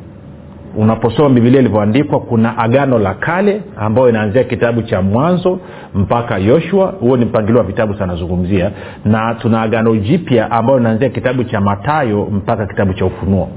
Unaposoma 0.77 1.29
bibilia 1.29 1.59
ilivyoandikwa 1.59 2.19
kuna 2.19 2.57
agano 2.57 2.99
la 2.99 3.13
kale 3.13 3.61
ambayo 3.77 4.09
inaanzia 4.09 4.43
kitabu 4.43 4.81
cha 4.81 5.01
mwanzo 5.01 5.59
mpaka 5.95 6.37
yoshua. 6.37 6.85
Huo 6.99 7.17
ni 7.17 7.25
mpangilio 7.25 7.57
wa 7.57 7.63
vitabu 7.67 7.93
sanazungumzia 7.93 8.71
na 9.05 9.35
tuna 9.35 9.61
agano 9.61 9.95
jipya 9.95 10.51
ambayo 10.51 10.79
inaanzia 10.79 11.09
kitabu 11.09 11.43
cha 11.43 11.61
matayo 11.61 12.25
mpaka 12.31 12.65
kitabu 12.65 12.93
cha 12.93 13.05
ufunuo 13.05 13.49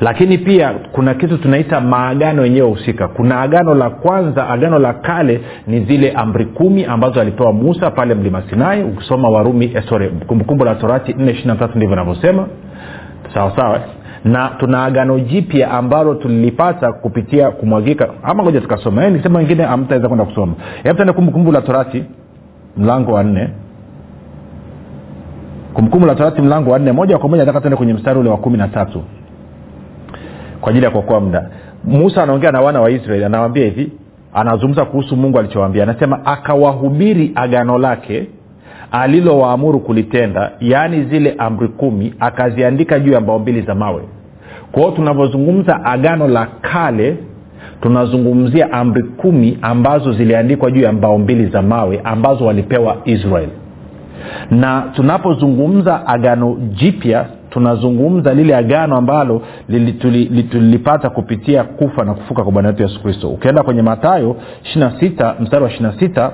lakini 0.00 0.38
pia 0.38 0.72
kuna 0.92 1.14
kitu 1.14 1.38
tunaita 1.38 1.80
maagano 1.80 2.44
yenyewe 2.44 2.68
husika. 2.68 3.08
Kuna 3.08 3.40
agano 3.40 3.74
la 3.74 3.90
kwanza 3.90 4.48
agano 4.48 4.78
la 4.78 4.92
kale 4.92 5.40
ni 5.66 5.84
zile 5.84 6.10
amri 6.12 6.44
kumi 6.46 6.84
ambazo 6.84 7.20
alipewa 7.20 7.52
musa 7.52 7.90
pale 7.90 8.14
mlima 8.14 8.42
sinai. 8.50 8.82
Ukisoma 8.82 9.28
warumi 9.28 9.72
eh, 9.74 10.10
kumbukumbu 10.26 10.64
la 10.64 10.74
torati 10.74 11.12
4 11.12 11.76
ndivyo 11.76 11.92
inavyosema. 11.94 12.46
Sawa 13.34 13.56
sawa. 13.56 13.80
Na 14.24 14.48
tuna 14.58 14.84
agano 14.84 15.20
jipya 15.20 15.70
ambalo 15.70 16.14
tulilipata 16.14 16.92
kupitia 16.92 17.50
kumwagika. 17.50 18.08
Ama 18.22 18.42
ngoja 18.42 18.60
tukasoma 18.60 19.04
eh, 19.04 19.12
nikisema 19.12 19.38
wengine 19.38 19.64
amtaweza 19.64 20.08
kwenda 20.08 20.24
kusoma. 20.24 20.52
Hebu 20.82 21.14
kumbukumbu 21.14 21.52
la 21.52 21.60
torati 21.60 22.04
mlango 22.76 23.12
wa 23.12 23.22
nne. 23.22 23.48
Kumbukumbu 25.74 26.06
la 26.06 26.14
torati 26.14 26.42
mlango 26.42 26.70
wa 26.70 26.78
nne. 26.78 26.92
Moja 26.92 27.18
kwa 27.18 27.28
moja 27.28 27.42
nataka 27.42 27.60
tuende 27.60 27.76
kwenye 27.76 27.94
mstari 27.94 28.18
ule 28.18 28.30
wa 28.30 28.36
kumi 28.36 28.58
na 28.58 28.68
tatu 28.68 29.02
kwa 30.62 30.70
ajili 30.70 30.84
ya 30.84 30.90
kuokoa 30.90 31.20
muda. 31.20 31.50
Musa 31.84 32.22
anaongea 32.22 32.52
na 32.52 32.60
wana 32.60 32.80
wa 32.80 32.90
israeli 32.90 33.24
anawambia 33.24 33.64
hivi 33.64 33.92
anazungumza 34.34 34.84
kuhusu 34.84 35.16
mungu 35.16 35.38
alichowambia 35.38 35.82
anasema 35.82 36.26
akawahubiri 36.26 37.32
agano 37.34 37.78
lake 37.78 38.26
alilowaamuru 38.92 39.80
kulitenda 39.80 40.52
yaani 40.60 41.04
zile 41.04 41.34
amri 41.38 41.68
kumi 41.68 42.14
akaziandika 42.20 42.98
juu 43.00 43.12
ya 43.12 43.20
mbao 43.20 43.38
mbili 43.38 43.62
za 43.62 43.74
mawe. 43.74 44.02
Kwa 44.72 44.82
hiyo 44.82 44.94
tunavyozungumza 44.96 45.84
agano 45.84 46.28
la 46.28 46.46
kale 46.60 47.16
tunazungumzia 47.80 48.72
amri 48.72 49.02
kumi 49.02 49.58
ambazo 49.62 50.12
ziliandikwa 50.12 50.70
juu 50.70 50.80
ya 50.82 50.92
mbao 50.92 51.18
mbili 51.18 51.46
za 51.46 51.62
mawe 51.62 52.00
ambazo 52.04 52.46
walipewa 52.46 52.96
israel 53.04 53.48
na 54.50 54.90
tunapozungumza 54.94 56.06
agano 56.06 56.56
jipya 56.74 57.26
tunazungumza 57.52 58.34
lile 58.34 58.56
agano 58.56 58.96
ambalo 58.96 59.42
tulilipata 60.50 61.10
kupitia 61.10 61.64
kufa 61.64 62.04
na 62.04 62.14
kufuka 62.14 62.42
kwa 62.42 62.52
bwana 62.52 62.68
wetu 62.68 62.82
yesu 62.82 63.02
kristo. 63.02 63.28
Ukienda 63.30 63.62
kwenye 63.62 63.82
matayo 63.82 64.36
26 64.76 65.34
mstari 65.40 65.64
wa 65.64 65.70
26 65.70 66.30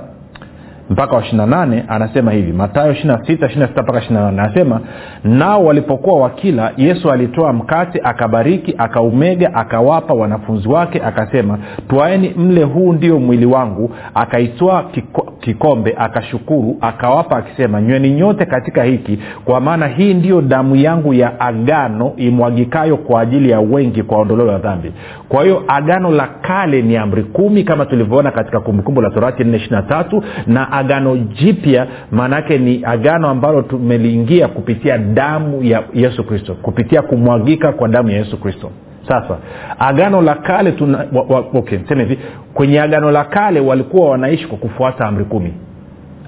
mpaka 0.91 1.17
wa 1.17 1.23
28 1.23 1.83
anasema 1.89 2.33
hivi. 2.33 2.53
Matayo 2.53 2.93
26 2.93 3.83
mpaka 3.83 3.99
28 3.99 4.29
anasema 4.29 4.81
nao 5.25 5.65
walipokuwa 5.65 6.21
wakila 6.21 6.73
yesu 6.77 7.11
alitoa 7.11 7.53
mkate 7.53 8.01
akabariki 8.05 8.75
akaumega 8.79 9.55
akawapa 9.55 10.15
wanafunzi 10.15 10.69
wake 10.69 11.03
akasema 11.05 11.59
twaeni 11.89 12.35
mle 12.37 12.63
huu 12.63 12.93
ndio 12.93 13.19
mwili 13.21 13.47
wangu 13.47 13.91
akaitwaa 14.15 14.83
kiko, 14.83 15.33
kikombe 15.41 15.95
akashukuru 15.99 16.77
akawapa 16.81 17.37
akisema 17.37 17.81
nyweni 17.83 18.11
nyote 18.11 18.47
katika 18.47 18.83
hiki 18.85 19.19
kwa 19.45 19.61
maana 19.61 19.87
hii 19.87 20.15
ndiyo 20.15 20.41
damu 20.41 20.77
yangu 20.77 21.15
ya 21.15 21.41
agano 21.41 22.13
imwagikayo 22.17 22.97
kwa 22.97 23.21
ajili 23.21 23.51
ya 23.51 23.61
wengi 23.61 24.03
kwa 24.03 24.19
ondoleo 24.19 24.47
la 24.47 24.59
dhambi 24.59 24.93
kwa 25.29 25.43
hiyo 25.45 25.65
agano 25.69 26.11
la 26.11 26.27
kale 26.41 26.83
ni 26.83 26.97
amri 26.97 27.23
kumi 27.23 27.65
kama 27.65 27.87
tulivyoona 27.87 28.31
katika 28.31 28.61
kumbukumbu 28.61 29.01
la 29.03 29.11
torati 29.11 29.45
4 29.45 30.23
na 30.47 30.73
agano 30.79 31.17
jipya 31.17 31.87
maanaake 32.11 32.59
ni 32.59 32.85
agano 32.85 33.29
ambalo 33.29 33.63
tumeliingia 33.63 34.49
kupitia 34.49 34.99
damu 34.99 35.63
ya 35.65 35.83
yesu 35.95 36.25
kristo 36.25 36.55
kupitia 36.55 37.03
kumwagika 37.03 37.73
kwa 37.73 37.89
damu 37.89 38.11
ya 38.11 38.17
yesu 38.19 38.41
kristo. 38.41 38.71
Sasa 39.09 39.37
agano 39.79 40.23
la 40.23 40.35
kale 40.35 40.73
tuna 40.73 40.99
wa, 41.13 41.23
wa, 41.23 41.39
okay, 41.55 41.79
seme 41.89 42.05
hivi 42.05 42.19
kwenye 42.55 42.81
agano 42.81 43.11
la 43.11 43.25
kale 43.25 43.61
walikuwa 43.61 44.11
wanaishi 44.11 44.47
kwa 44.47 44.59
kufuata 44.59 45.07
amri 45.07 45.25
kumi 45.25 45.55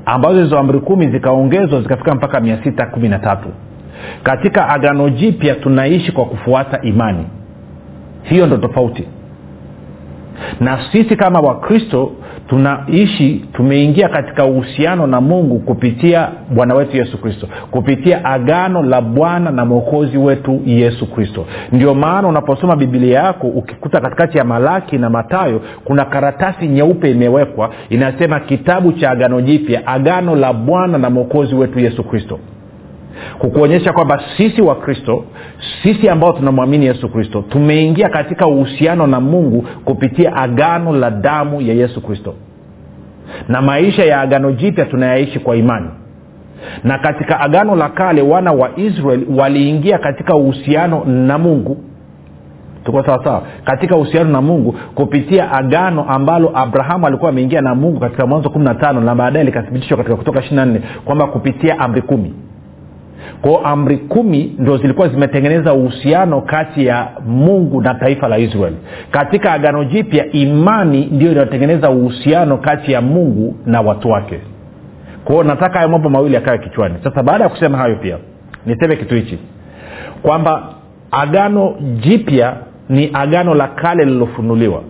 ambazo 0.07 0.43
hizo 0.43 0.59
amri 0.59 0.81
kumi 0.81 1.09
zikaongezwa 1.11 1.83
zikafika 1.83 2.15
mpaka 2.15 2.41
mia 2.41 2.65
sita 2.65 2.87
kumi 2.87 3.09
na 3.09 3.19
tatu. 3.19 3.49
Katika 4.23 4.69
agano 4.69 5.09
jipya 5.11 5.55
tunaishi 5.55 6.13
kwa 6.13 6.25
kufuata 6.25 6.83
imani. 6.83 7.27
Hiyo 8.23 8.47
ndo 8.47 8.57
tofauti. 8.57 9.05
Na 10.61 10.79
sisi 10.93 11.17
kama 11.17 11.41
wakristo 11.41 12.13
tunaishi 12.51 13.45
tumeingia 13.53 14.09
katika 14.09 14.45
uhusiano 14.45 15.07
na 15.07 15.21
mungu 15.21 15.59
kupitia 15.59 16.29
bwana 16.55 16.75
wetu 16.75 16.97
yesu 16.97 17.19
kristo 17.19 17.49
kupitia 17.71 18.25
agano 18.25 18.83
la 18.83 19.01
bwana 19.01 19.51
na 19.51 19.65
mwokozi 19.65 20.19
wetu 20.19 20.61
yesu 20.67 21.07
kristo. 21.07 21.47
Ndio 21.73 21.95
maana 21.95 22.29
unaposoma 22.29 22.77
bibilia 22.77 23.21
yako 23.21 23.47
ukikuta 23.47 24.01
katikati 24.01 24.39
ya 24.39 24.45
malaki 24.45 24.99
na 24.99 25.11
matayo 25.11 25.61
kuna 25.85 26.05
karatasi 26.05 26.69
nyeupe 26.69 27.11
imewekwa 27.11 27.71
inasema 27.89 28.41
kitabu 28.41 28.93
cha 28.93 29.11
agano 29.11 29.41
jipya 29.41 29.87
agano 29.87 30.37
la 30.37 30.53
bwana 30.53 30.99
na 30.99 31.11
mwokozi 31.11 31.55
wetu 31.55 31.79
yesu 31.79 32.05
kristo 32.05 32.39
kukuonyesha 33.39 33.93
kwamba 33.93 34.23
sisi 34.37 34.63
wa 34.63 34.75
kristo 34.75 35.25
sisi 35.83 36.09
ambao 36.09 36.33
tunamwamini 36.33 36.87
yesu 36.87 37.09
kristo 37.09 37.45
tumeingia 37.49 38.09
katika 38.09 38.47
uhusiano 38.47 39.07
na 39.07 39.21
mungu 39.21 39.67
kupitia 39.85 40.37
agano 40.37 40.93
la 40.93 41.11
damu 41.11 41.61
ya 41.61 41.75
yesu 41.75 42.01
kristo. 42.01 42.35
Na 43.49 43.63
maisha 43.63 44.05
ya 44.05 44.21
agano 44.21 44.53
jipya 44.53 44.85
tunayaishi 44.85 45.39
kwa 45.39 45.57
imani. 45.57 45.89
Na 46.85 46.99
katika 46.99 47.41
agano 47.41 47.77
la 47.77 47.89
kale 47.89 48.23
wana 48.23 48.53
wa 48.53 48.71
israel 48.77 49.27
waliingia 49.37 49.99
katika 49.99 50.37
uhusiano 50.37 51.05
na 51.05 51.39
mungu. 51.39 51.77
Tuko 52.85 53.03
sawasawa 53.05 53.43
katika 53.65 53.97
uhusiano 53.97 54.31
na 54.31 54.41
mungu 54.41 54.75
kupitia 54.95 55.53
agano 55.53 56.05
ambalo 56.09 56.53
abrahamu 56.59 57.07
alikuwa 57.07 57.31
ameingia 57.31 57.61
na 57.61 57.75
mungu 57.75 58.01
katika 58.01 58.27
mwanzo 58.27 58.51
kumi 58.51 58.65
na 58.65 58.75
tano 58.75 59.01
na 59.01 59.15
baadaye 59.15 59.45
likathibitishwa 59.45 59.97
katika 59.97 60.17
kutoka 60.17 60.41
ishiri 60.41 60.57
na 60.57 60.67
nne 60.67 60.81
kwamba 61.05 61.27
kupitia 61.27 61.79
amri 61.79 62.03
kumi 62.03 62.35
kwao 63.43 63.59
amri 63.67 63.97
kumi 63.99 64.55
ndo 64.59 64.77
zilikuwa 64.77 65.09
zimetengeneza 65.09 65.75
uhusiano 65.75 66.41
kati 66.41 66.87
ya 66.87 67.09
mungu 67.27 67.81
na 67.83 67.95
taifa 67.95 68.29
la 68.29 68.39
israel. 68.39 68.75
Katika 69.11 69.53
agano 69.53 69.85
jipya 69.85 70.31
imani 70.33 71.07
ndio 71.13 71.33
inayotengeneza 71.33 71.91
uhusiano 71.91 72.57
kati 72.57 72.93
ya 72.93 73.01
mungu 73.01 73.57
na 73.67 73.81
watu 73.81 74.09
wake. 74.11 74.41
Kwao 75.25 75.43
nataka 75.45 75.75
hayo 75.79 75.89
mambo 75.89 76.09
mawili 76.11 76.37
akawe 76.37 76.59
kichwani. 76.59 76.95
Sasa 77.05 77.23
baada 77.23 77.45
ya 77.45 77.51
kusema 77.51 77.79
hayo 77.79 77.97
pia 77.97 78.17
niseme 78.67 78.97
kitu 78.97 79.15
hichi. 79.15 79.39
Kwamba 80.23 80.75
agano 81.11 81.75
jipya 82.01 82.57
ni 82.89 83.11
agano 83.13 83.55
la 83.55 83.69
kale 83.69 84.05
lililofunuliwa 84.05 84.83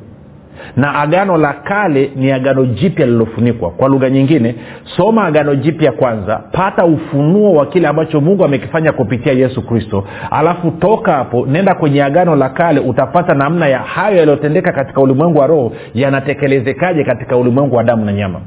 na 0.77 0.95
agano 0.95 1.37
la 1.37 1.53
kale 1.53 2.11
ni 2.17 2.33
agano 2.33 2.65
jipya 2.67 3.07
lililofunikwa. 3.07 3.71
Kwa 3.71 3.89
lugha 3.89 4.11
nyingine 4.11 4.55
soma 4.97 5.25
agano 5.25 5.55
jipya 5.55 5.93
kwanza 5.93 6.37
pata 6.53 6.85
ufunuo 6.85 7.53
wa 7.53 7.67
kile 7.67 7.89
ambacho 7.89 8.21
mungu 8.21 8.45
amekifanya 8.45 8.93
kupitia 8.93 9.33
yesu 9.33 9.63
kristo. 9.63 10.05
Alafu 10.31 10.71
toka 10.71 11.13
hapo 11.13 11.47
nenda 11.47 11.75
kwenye 11.75 12.03
agano 12.05 12.37
la 12.37 12.49
kale 12.49 12.81
utapata 12.81 13.35
namna 13.35 13.69
ya 13.69 13.79
hayo 13.79 14.17
yaliyotendeka 14.17 14.73
katika 14.73 15.01
ulimwengu 15.01 15.39
wa 15.39 15.47
roho 15.47 15.73
yanatekelezekaje 15.95 17.05
katika 17.05 17.37
ulimwengu 17.37 17.77
wa 17.77 17.85
damu 17.85 18.05
na 18.05 18.13
nyama 18.13 18.41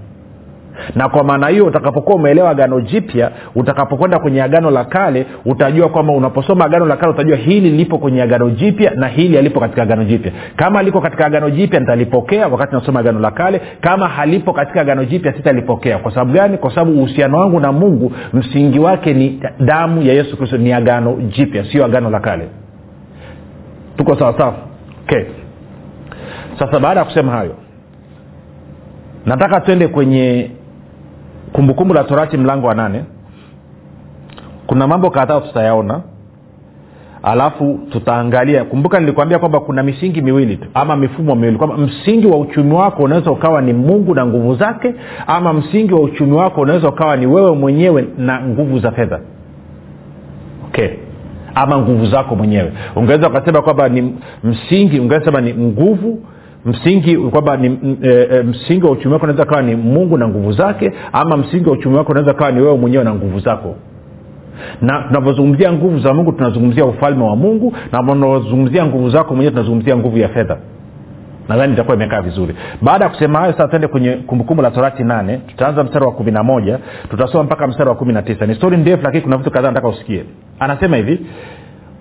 na 0.96 1.10
kwa 1.10 1.24
maana 1.24 1.48
hiyo 1.48 1.66
utakapokuwa 1.66 2.16
umeelewa 2.16 2.50
agano 2.50 2.82
jipya 2.82 3.32
utakapokwenda 3.56 4.20
kwenye 4.20 4.42
agano 4.44 4.72
la 4.72 4.86
kale 4.86 5.25
utajua 5.46 5.90
kwamba 5.90 6.13
unaposoma 6.13 6.66
agano 6.66 6.86
la 6.86 6.98
kale 6.98 7.12
utajua 7.12 7.38
hili 7.38 7.70
lipo 7.70 7.98
kwenye 7.98 8.22
agano 8.22 8.50
jipya 8.50 8.92
na 8.96 9.08
hili 9.08 9.38
alipo 9.38 9.60
katika 9.60 9.82
agano 9.84 10.04
jipya. 10.04 10.32
Kama 10.56 10.84
liko 10.84 11.02
katika 11.02 11.25
agano 11.25 11.50
jipya 11.50 11.80
nitalipokea 11.80 12.48
wakati 12.48 12.75
nasoma 12.75 13.00
agano 13.00 13.20
la 13.20 13.32
kale. 13.32 13.62
Kama 13.82 14.08
halipo 14.08 14.54
katika 14.54 14.82
agano 14.82 15.06
jipya 15.06 15.34
sitalipokea. 15.34 15.98
Kwa 15.98 16.12
sababu 16.12 16.34
gani? 16.34 16.58
Kwa 16.58 16.70
sababu 16.70 16.92
uhusiano 16.92 17.38
wangu 17.40 17.60
na 17.60 17.72
mungu 17.72 18.12
msingi 18.34 18.80
wake 18.80 19.13
ni 19.13 19.40
damu 19.60 20.02
ya 20.02 20.13
yesu 20.13 20.38
kristo 20.38 20.58
ni 20.58 20.74
agano 20.74 21.16
jipya 21.16 21.66
sio 21.72 21.86
agano 21.86 22.10
la 22.10 22.20
kale. 22.20 22.48
Tuko 23.98 24.16
sawasawa 24.20 24.56
okay. 25.04 25.24
Sasa 26.60 26.80
baada 26.80 27.00
ya 27.00 27.06
kusema 27.06 27.32
hayo 27.32 27.56
nataka 29.25 29.60
twende 29.62 29.88
kwenye 29.88 30.52
kumbukumbu 31.54 31.94
la 31.94 32.04
torati 32.04 32.38
mlango 32.38 32.68
wa 32.68 32.76
nane. 32.76 33.04
Kuna 34.68 34.88
mambo 34.88 35.10
kadhaa 35.10 35.42
tutayaona. 35.42 36.02
Alafu 37.24 37.80
tutaangalia. 37.92 38.64
Kumbuka 38.64 39.00
nilikwambia 39.00 39.40
kwamba 39.40 39.60
kuna 39.60 39.84
misingi 39.84 40.22
miwili 40.22 40.58
tu 40.58 40.68
ama 40.74 40.96
mifumo 40.96 41.36
miwili. 41.36 41.58
Kwamba 41.58 41.78
msingi 41.78 42.28
wa 42.28 42.38
uchumi 42.38 42.74
wako 42.74 43.04
unaweza 43.04 43.32
ukawa 43.32 43.62
ni 43.62 43.74
mungu 43.74 44.16
na 44.16 44.26
nguvu 44.26 44.56
zake 44.56 44.94
ama 45.28 45.54
msingi 45.54 45.94
wa 45.94 46.00
uchumi 46.02 46.32
wako 46.32 46.62
unaweza 46.62 46.90
ukawa 46.90 47.18
ni 47.18 47.26
wewe 47.28 47.52
mwenyewe 47.56 48.08
na 48.18 48.42
nguvu 48.42 48.80
za 48.80 48.92
fedha. 48.92 49.20
Okay. 50.68 50.90
Ama 51.56 51.78
nguvu 51.78 52.06
zako 52.06 52.36
mwenyewe. 52.36 52.72
Ungeweza 52.96 53.30
ukasema 53.30 53.62
kwamba 53.62 53.90
ni 53.90 54.16
msingi 54.44 55.00
ungeweza 55.00 55.26
sema 55.26 55.42
ni 55.42 55.54
nguvu 55.54 56.20
msingi 56.65 57.17
kwamba 57.17 57.58
ni 57.58 57.98
e, 58.03 58.43
msingi 58.43 58.86
wa 58.86 58.91
uchumi 58.91 59.13
wako 59.13 59.25
unaweza 59.25 59.46
kawa 59.46 59.62
ni 59.62 59.75
mungu 59.75 60.17
na 60.17 60.27
nguvu 60.27 60.51
zake 60.51 60.91
ama 61.13 61.38
msingi 61.38 61.65
wa 61.70 61.74
uchumi 61.74 61.96
wako 61.98 62.12
unaweza 62.12 62.34
kawa 62.34 62.51
ni 62.51 62.62
wewe 62.62 62.77
mwenyewe 62.77 63.03
na 63.03 63.13
nguvu 63.13 63.39
zako. 63.39 63.75
Na 64.82 65.01
tunavyozungumzia 65.01 65.74
nguvu 65.74 66.00
za 66.00 66.13
mungu 66.13 66.32
tunazungumzia 66.32 66.86
ufalme 66.86 67.24
wa 67.24 67.36
mungu 67.36 67.74
na 67.91 68.00
tunavyozungumzia 68.00 68.86
nguvu 68.86 69.10
zako 69.10 69.34
mwenyewe 69.36 69.51
tunazungumzia 69.51 69.98
nguvu 69.98 70.17
ya 70.17 70.29
fedha. 70.29 70.58
Nadhani 71.50 71.74
itakuwa 71.74 71.96
imekaa 71.96 72.22
vizuri. 72.22 72.55
Baada 72.82 73.05
ya 73.05 73.12
kusema 73.12 73.39
hayo 73.39 73.51
sasa 73.51 73.67
tuende 73.67 73.88
kwenye 73.88 74.12
kumbukumbu 74.12 74.63
la 74.63 74.72
torati 74.72 75.03
nane. 75.03 75.38
Tutaanza 75.48 75.84
mstari 75.84 76.05
wa 76.05 76.12
kumi 76.12 76.32
na 76.32 76.43
moja. 76.43 76.79
Tutasoma 77.10 77.43
mpaka 77.43 77.67
mstari 77.67 77.89
wa 77.89 77.96
kumi 77.96 78.13
na 78.13 78.22
tisa. 78.22 78.46
Ni 78.46 78.55
stori 78.55 78.77
ndefu 78.77 79.03
lakini 79.03 79.24
kuna 79.24 79.38
vitu 79.38 79.51
kadhaa 79.51 79.67
nataka 79.67 79.88
usikie. 79.88 80.24
Anasema 80.60 80.98
hivi 80.98 81.20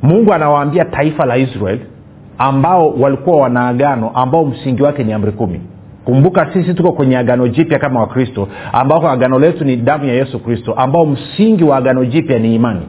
mungu 0.03 0.33
anawaambia 0.33 0.85
taifa 0.85 1.27
la 1.27 1.37
israel 1.37 1.79
ambao 2.39 2.91
walikuwa 2.91 3.37
wana 3.37 3.69
agano 3.69 4.11
ambao 4.15 4.45
msingi 4.45 4.83
wake 4.83 5.05
ni 5.05 5.13
amri 5.13 5.33
kumi. 5.33 5.61
Kumbuka 6.05 6.53
sisi 6.53 6.75
tuko 6.75 6.93
kwenye 6.93 7.19
agano 7.19 7.49
jipya 7.49 7.79
kama 7.79 8.01
wakristo 8.01 8.49
ambako 8.73 9.09
agano 9.09 9.39
letu 9.39 9.65
ni 9.65 9.77
damu 9.77 10.05
ya 10.05 10.15
yesu 10.15 10.39
kristo 10.39 10.73
ambao 10.73 11.07
msingi 11.07 11.65
wa 11.65 11.77
agano 11.77 12.05
jipya 12.05 12.39
ni 12.39 12.55
imani. 12.55 12.81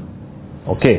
Okay. 0.68 0.98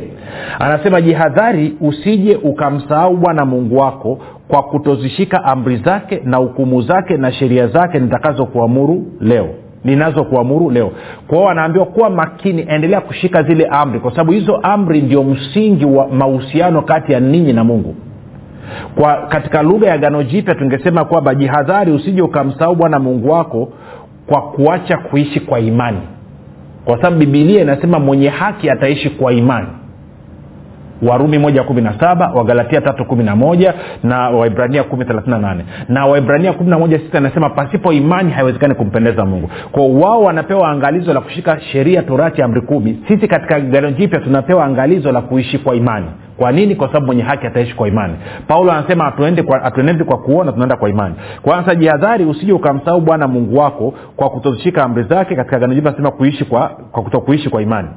Anasema 0.59 1.01
jihadhari 1.01 1.75
usije 1.81 2.35
ukamsahau 2.35 3.17
bwana 3.17 3.45
mungu 3.45 3.77
wako 3.77 4.19
kwa 4.47 4.63
kutozishika 4.63 5.43
amri 5.43 5.77
zake 5.77 6.21
na 6.23 6.37
hukumu 6.37 6.81
zake 6.81 7.17
na 7.17 7.31
sheria 7.31 7.67
zake 7.67 7.99
nitakazokuamuru 7.99 9.05
leo. 9.21 9.47
Ninazokuamuru 9.83 10.69
leo. 10.69 10.91
Kwao 11.27 11.49
anaambiwa 11.49 11.85
kuwa 11.85 12.09
makini 12.09 12.65
endelea 12.69 13.01
kushika 13.01 13.43
zile 13.43 13.65
amri 13.65 13.99
kwa 13.99 14.11
sababu 14.11 14.31
hizo 14.31 14.55
amri 14.55 15.01
ndio 15.01 15.23
msingi 15.23 15.85
wa 15.85 16.07
mahusiano 16.07 16.81
kati 16.81 17.11
ya 17.11 17.19
ninyi 17.19 17.53
na 17.53 17.63
mungu 17.63 17.95
kwa 18.95 19.15
katika 19.15 19.61
lugha 19.63 19.87
ya 19.87 19.97
gano 19.97 20.23
jipya 20.23 20.55
tungesema 20.55 21.05
kwamba 21.05 21.35
jihadhari 21.35 21.91
usije 21.91 22.21
ukamsahau 22.21 22.75
bwana 22.75 22.99
mungu 22.99 23.29
wako 23.31 23.69
kwa 24.27 24.41
kuacha 24.41 24.97
kuishi 24.97 25.39
kwa 25.39 25.59
imani. 25.59 25.99
Kwa 26.85 26.97
sababu 26.97 27.17
bibilia 27.17 27.61
inasema 27.61 27.99
mwenye 27.99 28.29
haki 28.29 28.69
ataishi 28.69 29.09
kwa 29.09 29.33
imani. 29.33 29.67
Warumi 31.01 31.37
moja 31.37 31.63
kumi 31.63 31.81
na 31.81 31.99
saba 31.99 32.31
wagalatia 32.33 32.81
tatu 32.81 33.05
kumi 33.05 33.23
na 34.03 34.29
waibrania 34.29 34.83
kumi 34.83 35.05
thelathini 35.05 35.63
na 35.89 36.05
waibrania 36.05 36.53
kumi 36.53 36.69
na 36.69 36.79
moja 36.79 36.99
sita 36.99 37.17
inasema 37.17 37.49
pasipo 37.49 37.93
imani 37.93 38.31
haiwezekani 38.31 38.75
kumpendeza 38.75 39.25
mungu. 39.25 39.49
Kwao 39.71 39.93
wao 39.93 40.23
wanapewa 40.23 40.69
angalizo 40.69 41.13
la 41.13 41.21
kushika 41.21 41.59
sheria 41.59 42.01
torati 42.03 42.41
amri 42.41 42.61
kumi. 42.61 43.03
Sisi 43.07 43.27
katika 43.27 43.59
gano 43.59 43.91
jipya 43.91 44.19
tunapewa 44.19 44.65
angalizo 44.65 45.11
la 45.11 45.21
kuishi 45.21 45.57
kwa 45.57 45.75
imani 45.75 46.05
kwa 46.37 46.51
nini? 46.51 46.75
Kwa 46.75 46.87
sababu 46.87 47.05
mwenye 47.05 47.21
haki 47.21 47.47
ataishi 47.47 47.75
kwa 47.75 47.87
imani. 47.87 48.13
Paulo 48.47 48.71
anasema 48.71 49.03
hatuendi 49.03 49.43
kwa, 49.43 49.71
kwa 50.05 50.17
kuona 50.17 50.51
tunaenda 50.51 50.75
kwa 50.75 50.89
imani. 50.89 51.15
Kwanza 51.41 51.75
jihadhari 51.75 52.25
usije 52.25 52.53
ukamsahau 52.53 53.01
bwana 53.01 53.27
mungu 53.27 53.57
wako 53.57 53.93
kwa 54.15 54.29
kutoshika 54.29 54.83
amri 54.83 55.03
zake 55.03 55.35
katika 55.35 55.59
gano 55.59 55.73
jipya 55.73 55.89
anasema 55.89 56.11
kuishi 56.11 56.45
kwa, 56.45 56.67
kwa 56.91 57.03
kutokuishi 57.03 57.49
kwa 57.49 57.61
imani. 57.61 57.87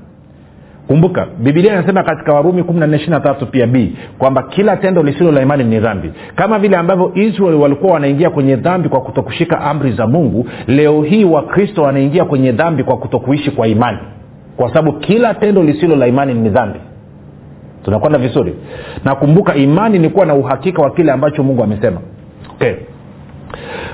Kumbuka 0.86 1.26
bibilia 1.38 1.72
inasema 1.72 2.02
katika 2.02 2.32
warumi 2.32 2.62
14 2.62 3.46
pia 3.46 3.66
b 3.66 3.92
kwamba 4.18 4.42
kila 4.42 4.76
tendo 4.76 5.02
lisilo 5.02 5.32
la 5.32 5.42
imani 5.42 5.64
ni 5.64 5.80
dhambi. 5.80 6.12
Kama 6.34 6.58
vile 6.58 6.76
ambavyo 6.76 7.12
israel 7.14 7.54
walikuwa 7.54 7.92
wanaingia 7.92 8.30
kwenye 8.30 8.56
dhambi 8.56 8.88
kwa 8.88 9.00
kutokushika 9.00 9.60
amri 9.60 9.92
za 9.92 10.06
mungu 10.06 10.46
leo 10.66 11.02
hii 11.02 11.24
wakristo 11.24 11.82
wanaingia 11.82 12.24
kwenye 12.24 12.52
dhambi 12.52 12.84
kwa 12.84 12.96
kutokuishi 12.96 13.50
kwa 13.50 13.68
imani. 13.68 13.98
Kwa 14.56 14.68
sababu 14.68 14.92
kila 14.92 15.34
tendo 15.34 15.62
lisilo 15.62 15.96
la 15.96 16.06
imani 16.06 16.34
ni 16.34 16.48
dhambi 16.48 16.78
tunakwenda 17.84 18.18
vizuri. 18.18 18.54
Nakumbuka 19.04 19.54
imani 19.54 19.98
ni 19.98 20.08
kuwa 20.08 20.26
na 20.26 20.34
uhakika 20.34 20.82
wa 20.82 20.90
kile 20.90 21.12
ambacho 21.12 21.42
mungu 21.42 21.62
amesema. 21.62 22.00
Okay. 22.54 22.74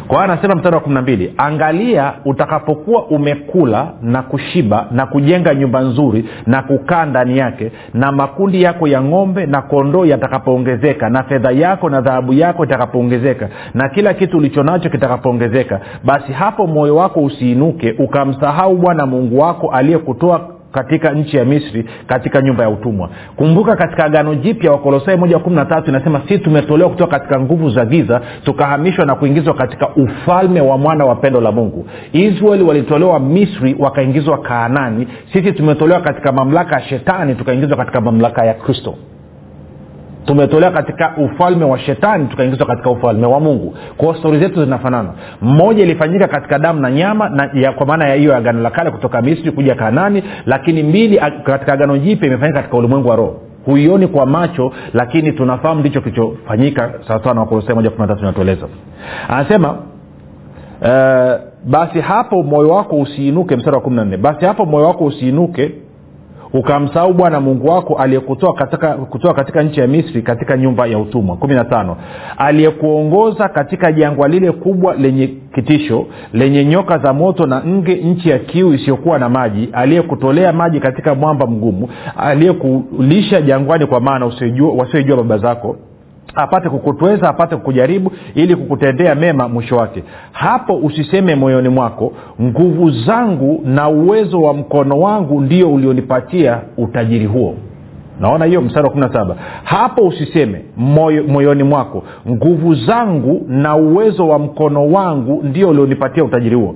Kwa 0.08 0.16
hiyo 0.18 0.32
anasema 0.32 0.54
mstari 0.54 0.74
wa 0.74 0.80
kumi 0.80 0.94
na 0.94 1.02
mbili 1.02 1.34
angalia 1.36 2.12
utakapokuwa 2.24 3.04
umekula 3.06 3.92
na 4.02 4.22
kushiba 4.22 4.86
na 4.90 5.06
kujenga 5.06 5.54
nyumba 5.54 5.80
nzuri 5.80 6.24
na 6.46 6.62
kukaa 6.62 7.06
ndani 7.06 7.38
yake 7.38 7.72
na 7.94 8.12
makundi 8.12 8.62
yako 8.62 8.88
ya 8.88 9.02
ng'ombe 9.02 9.46
na 9.46 9.62
kondoo 9.62 10.04
yatakapoongezeka 10.06 11.10
na 11.10 11.22
fedha 11.22 11.50
yako 11.50 11.90
na 11.90 12.00
dhahabu 12.00 12.32
yako 12.32 12.64
itakapoongezeka 12.64 13.48
na 13.74 13.88
kila 13.88 14.14
kitu 14.14 14.38
ulicho 14.38 14.62
nacho 14.62 14.90
kitakapoongezeka 14.90 15.80
basi 16.04 16.32
hapo 16.32 16.66
moyo 16.66 16.96
wako 16.96 17.20
usiinuke 17.20 17.94
ukamsahau 17.98 18.76
bwana 18.76 19.06
mungu 19.06 19.38
wako 19.38 19.68
aliyekutoa 19.70 20.53
katika 20.74 21.10
nchi 21.12 21.36
ya 21.36 21.44
misri 21.44 21.84
katika 22.06 22.42
nyumba 22.42 22.62
ya 22.64 22.70
utumwa. 22.70 23.08
Kumbuka 23.36 23.76
katika 23.76 24.04
agano 24.04 24.34
jipya 24.34 24.70
wakolosai 24.72 25.16
moja 25.16 25.38
kumi 25.38 25.56
na 25.56 25.64
tatu 25.64 25.90
inasema 25.90 26.22
si 26.28 26.38
tumetolewa 26.38 26.90
kutoka 26.90 27.18
katika 27.18 27.40
nguvu 27.40 27.70
za 27.70 27.84
giza 27.84 28.20
tukahamishwa 28.44 29.06
na 29.06 29.14
kuingizwa 29.14 29.54
katika 29.54 29.88
ufalme 29.88 30.60
wa 30.60 30.78
mwana 30.78 31.04
wa 31.04 31.14
pendo 31.16 31.40
la 31.40 31.52
mungu. 31.52 31.86
Israeli 32.12 32.64
walitolewa 32.64 33.20
misri 33.20 33.76
wakaingizwa 33.78 34.38
kaanani. 34.38 35.08
Sisi 35.32 35.52
tumetolewa 35.52 36.00
katika 36.00 36.32
mamlaka 36.32 36.74
ya 36.76 36.82
shetani 36.82 37.34
tukaingizwa 37.34 37.76
katika 37.76 38.00
mamlaka 38.00 38.44
ya 38.44 38.54
kristo 38.54 38.94
tumetolewa 40.24 40.72
katika 40.72 41.12
ufalme 41.16 41.64
wa 41.64 41.78
shetani 41.78 42.26
tukaingizwa 42.26 42.66
katika 42.66 42.90
ufalme 42.90 43.26
wa 43.26 43.40
mungu. 43.40 43.74
Kwao 43.96 44.14
stori 44.14 44.38
zetu 44.38 44.64
zinafanana. 44.64 45.08
Mmoja 45.42 45.82
ilifanyika 45.82 46.28
katika 46.28 46.58
damu 46.58 46.80
na 46.80 46.90
nyama 46.90 47.28
na 47.28 47.50
ya, 47.54 47.72
kwa 47.72 47.86
maana 47.86 48.08
ya 48.08 48.14
hiyo 48.14 48.36
agano 48.36 48.60
la 48.60 48.70
kale 48.70 48.90
kutoka 48.90 49.22
misri 49.22 49.50
kuja 49.52 49.74
kanani 49.74 50.22
lakini 50.46 50.82
mbili 50.82 51.20
katika 51.44 51.72
agano 51.72 51.98
jipya 51.98 52.26
imefanyika 52.28 52.58
katika 52.58 52.76
ulimwengu 52.76 53.08
wa 53.08 53.16
roho. 53.16 53.40
Huioni 53.66 54.06
kwa 54.06 54.26
macho 54.26 54.72
lakini 54.92 55.32
tunafahamu 55.32 55.80
ndicho 55.80 56.00
kilichofanyika 56.00 56.90
sawasawa 57.08 57.34
na 57.34 57.40
wakolosai 57.40 57.74
moja 57.74 57.90
kumi 57.90 58.08
na 58.08 58.16
inatueleza. 58.18 58.66
Anasema 59.28 59.70
uh, 59.72 61.40
basi 61.70 62.00
hapo 62.00 62.42
moyo 62.42 62.68
wako 62.68 62.96
usiinuke 62.96 63.56
mstari 63.56 63.76
wa 63.76 63.82
kumi 63.82 63.96
na 63.96 64.04
nne. 64.04 64.16
Basi 64.16 64.44
hapo 64.44 64.66
moyo 64.66 64.86
wako 64.86 65.04
usiinuke 65.04 65.70
ukamsahau 66.54 67.12
bwana 67.12 67.40
mungu 67.40 67.68
wako 67.68 67.94
aliyekutoa 67.94 68.54
katika, 68.54 68.94
kutoa 68.94 69.34
katika 69.34 69.62
nchi 69.62 69.80
ya 69.80 69.86
misri 69.86 70.22
katika 70.22 70.56
nyumba 70.56 70.86
ya 70.86 70.98
utumwa. 70.98 71.36
Kumi 71.36 71.54
na 71.54 71.64
tano. 71.64 71.96
Aliyekuongoza 72.38 73.48
katika 73.48 73.92
jangwa 73.92 74.28
lile 74.28 74.52
kubwa 74.52 74.94
lenye 74.94 75.26
kitisho 75.54 76.06
lenye 76.32 76.64
nyoka 76.64 76.98
za 76.98 77.12
moto 77.12 77.46
na 77.46 77.62
nge 77.66 77.94
nchi 77.94 78.28
ya 78.30 78.38
kiu 78.38 78.74
isiyokuwa 78.74 79.18
na 79.18 79.28
maji 79.28 79.68
aliyekutolea 79.72 80.52
maji 80.52 80.80
katika 80.80 81.14
mwamba 81.14 81.46
mgumu 81.46 81.88
aliyekulisha 82.16 83.40
jangwani 83.42 83.86
kwa 83.86 84.00
maana 84.00 84.26
wasiojua 84.76 85.16
baba 85.16 85.38
zako 85.38 85.76
apate 86.34 86.68
kukutweza 86.68 87.28
apate 87.28 87.56
kukujaribu 87.56 88.12
ili 88.34 88.56
kukutendea 88.56 89.14
mema 89.14 89.48
mwisho 89.48 89.76
wake. 89.76 90.02
Hapo 90.32 90.76
usiseme 90.76 91.34
moyoni 91.34 91.68
mwako 91.68 92.12
nguvu 92.42 92.90
zangu 92.90 93.60
na 93.64 93.88
uwezo 93.88 94.42
wa 94.42 94.54
mkono 94.54 94.98
wangu 95.00 95.40
ndio 95.40 95.72
ulionipatia 95.72 96.60
utajiri 96.76 97.26
huo. 97.26 97.54
Naona 98.20 98.44
hiyo 98.44 98.60
mstari 98.62 98.84
wa 98.84 98.90
kumi 98.90 99.06
na 99.06 99.12
saba. 99.12 99.36
Hapo 99.64 100.02
usiseme 100.02 100.62
moyo, 100.76 101.24
moyoni 101.24 101.62
mwako 101.62 102.02
nguvu 102.28 102.74
zangu 102.74 103.44
na 103.48 103.76
uwezo 103.76 104.28
wa 104.28 104.38
mkono 104.38 104.90
wangu 104.90 105.42
ndio 105.44 105.68
ulionipatia 105.68 106.24
utajiri 106.24 106.56
huo 106.56 106.74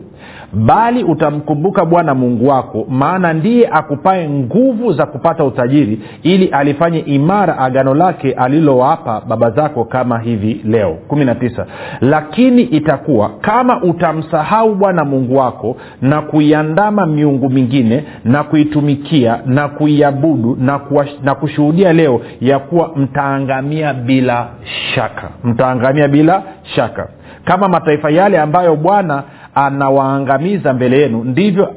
bali 0.53 1.05
utamkumbuka 1.05 1.85
bwana 1.85 2.15
mungu 2.15 2.49
wako 2.49 2.87
maana 2.89 3.33
ndiye 3.33 3.69
akupae 3.73 4.29
nguvu 4.29 4.93
za 4.93 5.07
kupata 5.07 5.45
utajiri 5.45 6.01
ili 6.23 6.47
alifanye 6.47 6.99
imara 6.99 7.59
agano 7.59 7.95
lake 7.95 8.33
alilowapa 8.33 9.23
baba 9.29 9.51
zako 9.51 9.85
kama 9.85 10.19
hivi 10.19 10.61
leo. 10.65 10.97
19 11.09 11.65
lakini 12.01 12.63
itakuwa 12.63 13.31
kama 13.41 13.83
utamsahau 13.83 14.75
bwana 14.75 15.05
mungu 15.05 15.37
wako 15.37 15.77
na 16.03 16.23
kuiandama 16.23 17.07
miungu 17.07 17.51
mingine 17.51 18.05
na 18.25 18.43
kuitumikia 18.45 19.41
na 19.47 19.69
kuiabudu 19.69 20.57
na, 20.61 20.81
na 21.23 21.35
kushuhudia 21.35 21.93
leo 21.93 22.21
ya 22.41 22.59
kuwa 22.59 22.91
mtaangamia 22.97 23.95
bila 23.95 24.49
shaka. 24.95 25.29
Mtaangamia 25.45 26.09
bila 26.09 26.43
shaka. 26.63 27.09
Kama 27.45 27.69
mataifa 27.69 28.11
yale 28.11 28.39
ambayo 28.41 28.77
bwana 28.77 29.23
anawaangamiza 29.67 30.73
mbele 30.73 31.01
yenu 31.01 31.25
ndivyo 31.25 31.75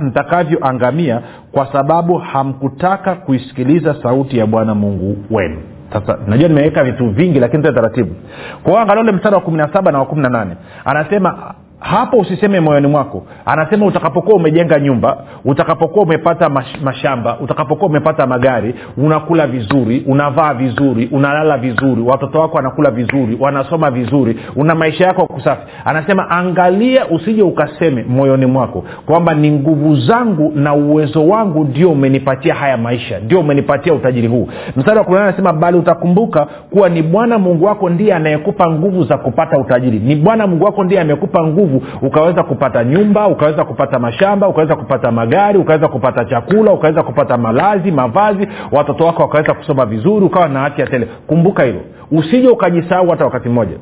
mtakavyoangamia 0.00 1.20
kwa 1.52 1.72
sababu 1.72 2.18
hamkutaka 2.18 3.14
kuisikiliza 3.14 3.96
sauti 4.02 4.38
ya 4.38 4.46
bwana 4.46 4.74
mungu 4.74 5.16
wenu. 5.30 5.58
Sasa 5.92 6.18
najua 6.26 6.48
nimeweka 6.48 6.84
vitu 6.84 7.10
vingi 7.10 7.40
lakini 7.40 7.62
taratibu. 7.62 8.14
Kwa 8.62 8.72
hiyo 8.72 8.82
angalia 8.82 9.02
ule 9.02 9.12
mstari 9.12 9.34
wa 9.34 9.40
kumi 9.40 9.56
na 9.56 9.72
saba 9.72 9.92
na 9.92 9.98
wa 9.98 10.06
kumi 10.06 10.22
na 10.22 10.28
nane. 10.28 10.56
Anasema 10.84 11.54
hapo 11.82 12.16
usiseme 12.16 12.60
moyoni 12.60 12.86
mwako. 12.86 13.22
Anasema 13.46 13.86
utakapokuwa 13.86 14.36
umejenga 14.36 14.80
nyumba 14.80 15.16
utakapokuwa 15.44 16.04
umepata 16.04 16.48
mash, 16.48 16.80
mashamba 16.82 17.38
utakapokuwa 17.40 17.90
umepata 17.90 18.26
magari 18.26 18.74
unakula 18.96 19.46
vizuri 19.46 20.04
unavaa 20.06 20.54
vizuri 20.54 21.08
unalala 21.12 21.58
vizuri 21.58 22.02
watoto 22.02 22.40
wako 22.40 22.56
wanakula 22.56 22.90
vizuri 22.90 23.36
wanasoma 23.40 23.90
vizuri 23.90 24.36
una 24.56 24.74
maisha 24.74 25.06
yako 25.06 25.26
kusafi 25.26 25.62
anasema 25.84 26.30
angalia 26.30 27.06
usije 27.08 27.42
ukaseme 27.42 28.04
moyoni 28.08 28.46
mwako 28.46 28.84
kwamba 29.06 29.34
ni 29.34 29.50
nguvu 29.50 29.96
zangu 29.96 30.52
na 30.54 30.74
uwezo 30.74 31.28
wangu 31.28 31.64
ndio 31.64 31.90
umenipatia 31.90 32.54
haya 32.54 32.76
maisha 32.76 33.18
ndio 33.20 33.40
umenipatia 33.40 33.94
utajiri 33.94 34.28
huu. 34.28 34.48
Mstari 34.76 34.98
wa 34.98 35.22
anasema 35.22 35.52
bali 35.52 35.78
utakumbuka 35.78 36.46
kuwa 36.70 36.88
ni 36.88 37.02
bwana 37.02 37.38
mungu 37.38 37.64
wako 37.64 37.90
ndiye 37.90 38.14
anayekupa 38.14 38.70
nguvu 38.70 39.04
za 39.04 39.18
kupata 39.18 39.58
utajiri. 39.58 39.98
Ni 39.98 40.16
bwana 40.16 40.46
mungu 40.46 40.64
wako 40.64 40.84
ndiye 40.84 41.00
amekupa 41.00 41.46
nguvu 41.46 41.71
ukaweza 42.02 42.42
kupata 42.42 42.84
nyumba 42.84 43.28
ukaweza 43.28 43.64
kupata 43.64 43.98
mashamba 43.98 44.48
ukaweza 44.48 44.76
kupata 44.76 45.12
magari 45.12 45.58
ukaweza 45.58 45.88
kupata 45.88 46.24
chakula 46.24 46.72
ukaweza 46.72 47.02
kupata 47.02 47.36
malazi 47.38 47.92
mavazi 47.92 48.48
watoto 48.72 49.04
wako 49.04 49.22
wakaweza 49.22 49.54
kusoma 49.54 49.86
vizuri 49.86 50.24
ukawa 50.26 50.48
na 50.48 50.64
afya 50.64 50.86
tele. 50.86 51.08
Kumbuka 51.26 51.62
hilo. 51.62 51.80
Usije 52.10 52.48
ukajisahau 52.48 53.10
hata 53.10 53.24
wakati 53.24 53.48
mmoja. 53.48 53.76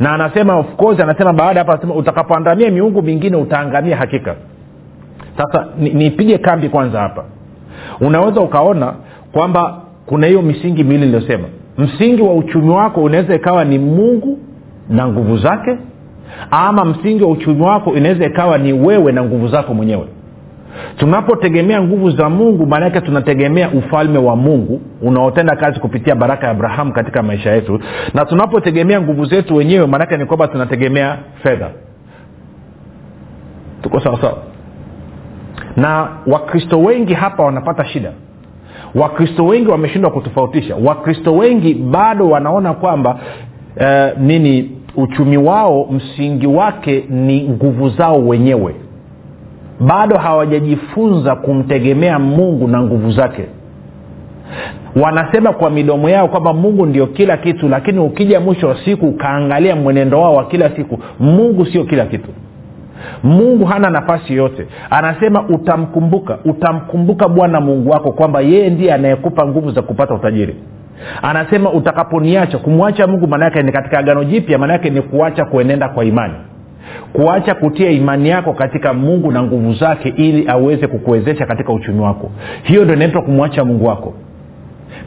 Na 0.00 0.12
anasema 0.12 0.56
of 0.58 0.66
course 0.76 1.00
anasema 1.00 1.32
baada 1.32 1.60
hapa 1.60 1.72
anasema 1.72 1.94
utakapoandamia 1.94 2.70
miungu 2.70 3.02
mingine 3.02 3.36
utaangamia 3.36 3.96
hakika. 3.96 4.34
Sasa 5.36 5.66
nipige 5.78 6.32
ni 6.32 6.38
kambi 6.38 6.68
kwanza 6.68 7.00
hapa. 7.00 7.24
Unaweza 8.00 8.40
ukaona 8.40 8.94
kwamba 9.32 9.80
kuna 10.06 10.26
hiyo 10.26 10.42
misingi 10.42 10.84
miwili 10.84 11.04
niliyosema. 11.04 11.48
Msingi 11.78 12.22
wa 12.22 12.34
uchumi 12.34 12.68
wako 12.70 13.02
unaweza 13.02 13.34
ikawa 13.34 13.64
ni 13.64 13.78
mungu 13.78 14.38
na 14.88 15.08
nguvu 15.08 15.36
zake 15.36 15.76
ama 16.50 16.84
msingi 16.84 17.22
wa 17.24 17.30
uchumi 17.30 17.62
wako 17.62 17.94
inaweza 17.94 18.26
ikawa 18.26 18.58
ni 18.58 18.72
wewe 18.72 19.12
na 19.12 19.22
nguvu 19.24 19.48
zako 19.48 19.74
mwenyewe. 19.74 20.06
Tunapotegemea 20.96 21.82
nguvu 21.82 22.10
za 22.10 22.28
mungu 22.28 22.66
maanake 22.66 23.00
tunategemea 23.00 23.70
ufalme 23.70 24.18
wa 24.18 24.36
mungu 24.36 24.80
unaotenda 25.02 25.56
kazi 25.56 25.80
kupitia 25.80 26.14
baraka 26.14 26.46
ya 26.46 26.52
abrahamu 26.52 26.92
katika 26.92 27.22
maisha 27.22 27.50
yetu. 27.52 27.80
Na 28.14 28.24
tunapotegemea 28.24 29.00
nguvu 29.00 29.24
zetu 29.24 29.56
wenyewe 29.56 29.86
maanake 29.86 30.16
ni 30.16 30.24
kwamba 30.26 30.48
tunategemea 30.48 31.18
fedha. 31.42 31.70
Tuko 33.82 34.00
sawasawa 34.00 34.38
na 35.76 36.08
wakristo 36.26 36.80
wengi 36.82 37.14
hapa 37.14 37.42
wanapata 37.44 37.84
shida. 37.84 38.12
Wakristo 38.94 39.46
wengi 39.46 39.68
wameshindwa 39.70 40.10
kutofautisha. 40.10 40.76
Wakristo 40.84 41.36
wengi 41.36 41.74
bado 41.74 42.28
wanaona 42.28 42.74
kwamba 42.74 43.18
uh, 43.76 44.20
nini 44.20 44.75
uchumi 44.96 45.36
wao 45.36 45.88
msingi 45.90 46.46
wake 46.46 47.04
ni 47.10 47.48
nguvu 47.48 47.88
zao 47.88 48.26
wenyewe. 48.26 48.74
Bado 49.80 50.16
hawajajifunza 50.18 51.36
kumtegemea 51.36 52.18
mungu 52.18 52.68
na 52.68 52.82
nguvu 52.82 53.10
zake. 53.12 53.44
Wanasema 55.02 55.52
kwa 55.52 55.70
midomo 55.70 56.08
yao 56.08 56.28
kwamba 56.28 56.52
mungu 56.52 56.86
ndio 56.86 57.06
kila 57.06 57.36
kitu 57.36 57.68
lakini 57.68 57.98
ukija 57.98 58.40
mwisho 58.40 58.68
wa 58.68 58.84
siku 58.84 59.06
ukaangalia 59.06 59.76
mwenendo 59.76 60.20
wao 60.20 60.34
wa 60.34 60.44
kila 60.44 60.70
siku 60.76 60.98
mungu 61.20 61.66
sio 61.66 61.84
kila 61.84 62.06
kitu. 62.06 62.28
Mungu 63.22 63.64
hana 63.64 63.90
nafasi 63.90 64.32
yoyote 64.32 64.66
anasema 64.90 65.48
utamkumbuka 65.48 66.38
utamkumbuka 66.44 67.28
bwana 67.28 67.60
mungu 67.60 67.90
wako 67.90 68.12
kwamba 68.12 68.40
yeye 68.40 68.70
ndiye 68.70 68.92
anayekupa 68.94 69.46
nguvu 69.46 69.70
za 69.70 69.82
kupata 69.82 70.14
utajiri 70.14 70.56
anasema 71.22 71.72
utakaponiacha 71.72 72.58
kumwacha 72.58 73.06
mungu 73.06 73.26
maanaake 73.26 73.62
ni 73.62 73.72
katika 73.72 73.98
agano 73.98 74.24
jipya 74.24 74.58
maanaake 74.58 74.90
ni 74.90 75.02
kuacha 75.02 75.44
kuenenda 75.44 75.88
kwa 75.88 76.04
imani. 76.04 76.34
Kuacha 77.12 77.54
kutia 77.54 77.90
imani 77.90 78.28
yako 78.28 78.52
katika 78.52 78.92
mungu 78.94 79.32
na 79.32 79.42
nguvu 79.42 79.74
zake 79.74 80.08
ili 80.08 80.48
aweze 80.48 80.86
kukuwezesha 80.86 81.46
katika 81.46 81.72
uchumi 81.72 82.00
wako. 82.00 82.30
Hiyo 82.62 82.84
ndo 82.84 82.94
inaitwa 82.94 83.22
kumwacha 83.22 83.64
mungu 83.64 83.86
wako 83.86 84.14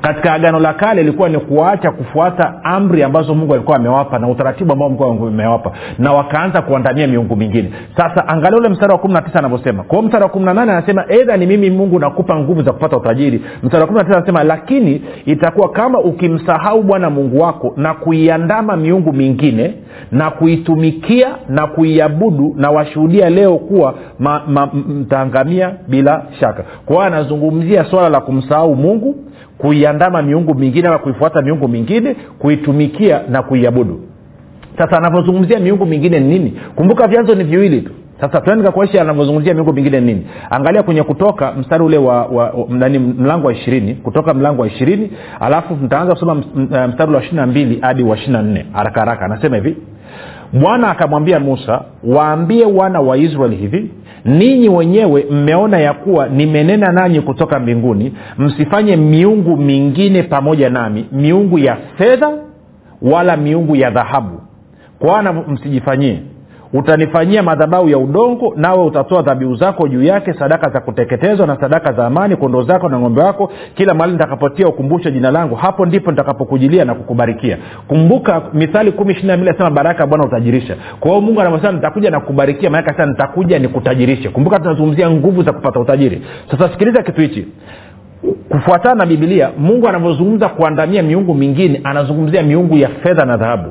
katika 0.02 0.34
agano 0.34 0.60
la 0.60 0.74
kale 0.74 1.02
ilikuwa 1.02 1.30
ni 1.30 1.38
kuacha 1.40 1.92
kufuata 1.92 2.54
amri 2.64 3.04
ambazo 3.04 3.36
mungu 3.36 3.54
alikuwa 3.54 3.78
amewapa 3.78 4.20
na 4.20 4.28
utaratibu 4.28 4.74
ambao 4.74 4.90
mungu 4.90 5.28
amewapa 5.28 5.72
na 5.98 6.14
wakaanza 6.14 6.62
kuandamia 6.62 7.08
miungu 7.08 7.36
mingine. 7.36 7.72
Sasa 7.98 8.28
angalia 8.28 8.58
ule 8.60 8.70
mstari 8.70 8.92
wa 8.92 8.98
kumi 8.98 9.14
na 9.14 9.22
tisa 9.22 9.40
anavyosema. 9.40 9.84
Kwao 9.84 10.02
mstari 10.02 10.24
wa 10.24 10.30
kumi 10.30 10.46
na 10.46 10.54
nane 10.54 10.72
anasema 10.72 11.06
edha 11.10 11.38
ni 11.38 11.46
mimi 11.46 11.70
mungu 11.70 12.00
nakupa 12.00 12.36
nguvu 12.40 12.62
za 12.62 12.72
kupata 12.74 12.98
utajiri. 12.98 13.42
Mstari 13.64 13.82
wa 13.82 13.88
kumi 13.88 14.00
na 14.00 14.06
tisa 14.06 14.18
anasema 14.18 14.44
lakini 14.44 15.02
itakuwa 15.26 15.70
kama 15.70 16.00
ukimsahau 16.00 16.84
bwana 16.84 17.10
mungu 17.10 17.40
wako 17.42 17.74
na 17.78 17.94
kuiandama 17.94 18.78
miungu 18.78 19.14
mingine 19.14 19.74
na 20.12 20.32
kuitumikia 20.32 21.28
na 21.50 21.68
kuiabudu 21.68 22.54
na 22.58 22.72
washuhudia 22.72 23.30
leo 23.30 23.58
kuwa 23.58 23.94
mtaangamia 24.88 25.72
bila 25.88 26.24
shaka. 26.40 26.64
Kwa 26.86 26.96
hiyo 26.96 27.08
anazungumzia 27.08 27.86
swala 27.86 28.10
la 28.10 28.22
kumsahau 28.22 28.76
mungu 28.76 29.16
kuiandama 29.60 30.22
miungu 30.22 30.56
mingine 30.56 30.88
ama 30.88 30.98
kuifuata 30.98 31.42
miungu 31.42 31.68
mingine 31.68 32.16
kuitumikia 32.40 33.22
na 33.30 33.44
kuiabudu. 33.44 34.02
Sasa 34.78 34.98
anavyozungumzia 34.98 35.60
miungu 35.60 35.86
mingine 35.86 36.20
ni 36.20 36.28
nini? 36.28 36.54
Kumbuka 36.76 37.08
vyanzo 37.08 37.36
ni 37.36 37.44
viwili 37.44 37.82
tu. 37.82 37.92
Sasa 38.22 38.42
tuende 38.42 38.70
anavyozungumzia 39.02 39.54
miungu 39.54 39.74
mingine 39.74 40.00
ni 40.00 40.06
nini. 40.14 40.28
Angalia 40.50 40.84
kwenye 40.84 41.04
kutoka 41.04 41.52
mstari 41.52 41.84
ule 41.84 41.98
wa, 41.98 42.26
wa, 42.26 42.54
nani 42.70 43.00
mlango 43.00 43.48
wa 43.48 43.54
ishirini. 43.54 43.94
Kutoka 43.96 44.34
mlango 44.34 44.62
wa 44.62 44.68
ishirini 44.68 45.12
alafu 45.40 45.76
mtaanza 45.76 46.14
kusoma 46.14 46.36
mstari 46.88 47.14
wa 47.14 47.20
ishiri 47.22 47.36
na 47.38 47.48
mbili 47.48 47.80
hadi 47.82 48.04
wa 48.04 48.16
ishiri 48.18 48.34
na 48.34 48.42
nne. 48.42 48.66
Haraka 48.74 49.00
haraka 49.00 49.26
anasema 49.26 49.56
hivi. 49.56 49.78
Bwana 50.54 50.90
akamwambia 50.90 51.40
musa 51.40 51.82
waambie 52.04 52.66
wana 52.66 53.00
wa 53.02 53.18
israeli 53.18 53.56
hivi 53.56 53.92
ninyi 54.26 54.70
wenyewe 54.70 55.26
mmeona 55.32 55.80
ya 55.80 55.94
kuwa 55.94 56.28
nimenena 56.28 56.92
nanyi 56.92 57.22
kutoka 57.22 57.60
mbinguni 57.60 58.14
msifanye 58.38 58.96
miungu 58.96 59.58
mingine 59.58 60.24
pamoja 60.24 60.70
nami 60.70 61.06
miungu 61.12 61.60
ya 61.60 61.76
fedha 61.98 62.32
wala 63.02 63.38
miungu 63.38 63.76
ya 63.76 63.90
dhahabu. 63.90 64.42
Kwana 65.00 65.34
msijifanyie 65.34 66.20
utanifanyia 66.74 67.44
madhabau 67.44 67.90
ya 67.90 67.98
udongo 67.98 68.54
nawe 68.56 68.84
utatoa 68.86 69.22
dhabihu 69.22 69.56
zako 69.56 69.88
juu 69.88 70.04
yake 70.04 70.34
sadaka 70.34 70.70
za 70.70 70.80
kuteketezwa 70.80 71.48
na 71.48 71.60
sadaka 71.60 71.94
za 71.94 72.06
amani 72.06 72.36
kondoo 72.36 72.62
zako 72.64 72.90
na 72.90 73.00
ng'ombe 73.00 73.22
wako 73.22 73.52
kila 73.76 73.94
mahali 73.94 74.14
nitakapotia 74.14 74.68
ukumbusho 74.68 75.10
jina 75.12 75.32
langu. 75.32 75.56
Hapo 75.56 75.86
ndipo 75.86 76.12
nitakapokujilia 76.12 76.86
na 76.86 76.96
kukubarikia. 76.96 77.58
Kumbuka 77.88 78.42
mithali 78.54 78.92
kumi 78.92 79.12
ishiri 79.14 79.28
na 79.28 80.08
bwana 80.08 80.26
utajirisha. 80.26 80.76
Kwa 81.00 81.12
hiyo 81.12 81.22
mungu 81.22 81.42
anavyosema 81.42 81.72
nitakuja 81.72 82.12
na 82.12 82.20
kukubarikia 82.20 82.70
maanake 82.70 82.90
sasa 82.92 83.06
nitakuja 83.06 83.60
nikutajirishe. 83.60 84.30
Kumbuka 84.30 84.60
tunazungumzia 84.60 85.12
nguvu 85.12 85.44
za 85.44 85.54
kupata 85.54 85.80
utajiri. 85.80 86.22
Sasa 86.52 86.70
sikiliza 86.70 87.04
kitu 87.04 87.22
hichi. 87.22 87.48
Kufuatana 88.50 88.96
na 88.96 89.06
bibilia 89.06 89.50
mungu 89.58 89.88
anavyozungumza 89.88 90.50
kuandamia 90.50 91.04
miungu 91.04 91.34
mingine 91.36 91.82
anazungumzia 91.84 92.44
miungu 92.44 92.78
ya 92.78 92.90
fedha 92.90 93.26
na 93.26 93.38
dhahabu. 93.38 93.70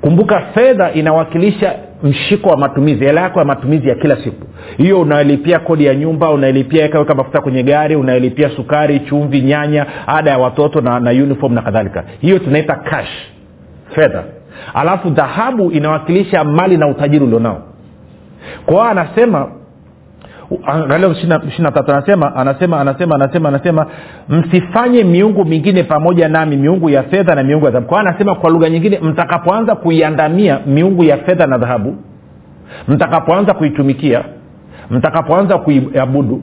Kumbuka 0.00 0.40
fedha 0.40 0.92
inawakilisha 0.92 1.74
mshiko 2.02 2.48
wa 2.48 2.56
matumizi 2.56 3.04
hela 3.04 3.20
yako 3.20 3.38
ya 3.38 3.44
matumizi 3.44 3.88
ya 3.88 3.94
kila 3.94 4.16
siku. 4.24 4.46
Hiyo 4.76 5.00
unaelipia 5.00 5.58
kodi 5.58 5.84
ya 5.84 5.94
nyumba 5.94 6.30
unaelipia 6.30 6.88
kaweka 6.88 7.14
mafuta 7.14 7.40
kwenye 7.40 7.62
gari 7.62 7.96
unaelipia 7.96 8.50
sukari 8.50 9.00
chumvi 9.00 9.40
nyanya 9.40 9.86
ada 10.06 10.30
ya 10.30 10.38
watoto 10.38 10.80
na, 10.80 11.00
na 11.00 11.10
uniform 11.10 11.54
na 11.54 11.62
kadhalika. 11.62 12.04
Hiyo 12.20 12.38
tunaita 12.38 12.74
cash 12.74 13.10
fedha. 13.94 14.24
Alafu 14.74 15.10
dhahabu 15.10 15.70
inawakilisha 15.70 16.44
mali 16.44 16.76
na 16.76 16.88
utajiri 16.88 17.24
ulionao. 17.24 17.62
Kwao 18.66 18.82
anasema 18.88 19.50
angalia 20.66 21.08
ishiri 21.08 21.72
tatu. 21.72 21.92
Anasema 21.92 22.36
anasema 22.36 22.80
anasema 22.80 23.14
anasema 23.14 23.48
anasema 23.48 23.86
msifanye 24.28 25.04
miungu 25.04 25.44
mingine 25.44 25.82
pamoja 25.82 26.28
nami 26.28 26.56
miungu 26.56 26.90
ya 26.90 27.02
fedha 27.02 27.34
na 27.34 27.42
miungu 27.42 27.64
ya 27.64 27.70
dhahabu. 27.70 27.88
Kwao 27.88 28.00
anasema 28.00 28.34
kwa 28.34 28.50
lugha 28.50 28.68
nyingine 28.70 28.98
mtakapoanza 28.98 29.74
kuiandamia 29.74 30.60
miungu 30.66 31.04
ya 31.04 31.16
fedha 31.16 31.46
na 31.46 31.58
dhahabu 31.58 31.96
mtakapoanza 32.88 33.54
kuitumikia 33.54 34.24
mtakapoanza 34.90 35.58
kuiabudu 35.58 36.42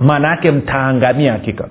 maana 0.00 0.28
yake 0.28 0.50
mtaangamia 0.50 1.32
hakika. 1.32 1.64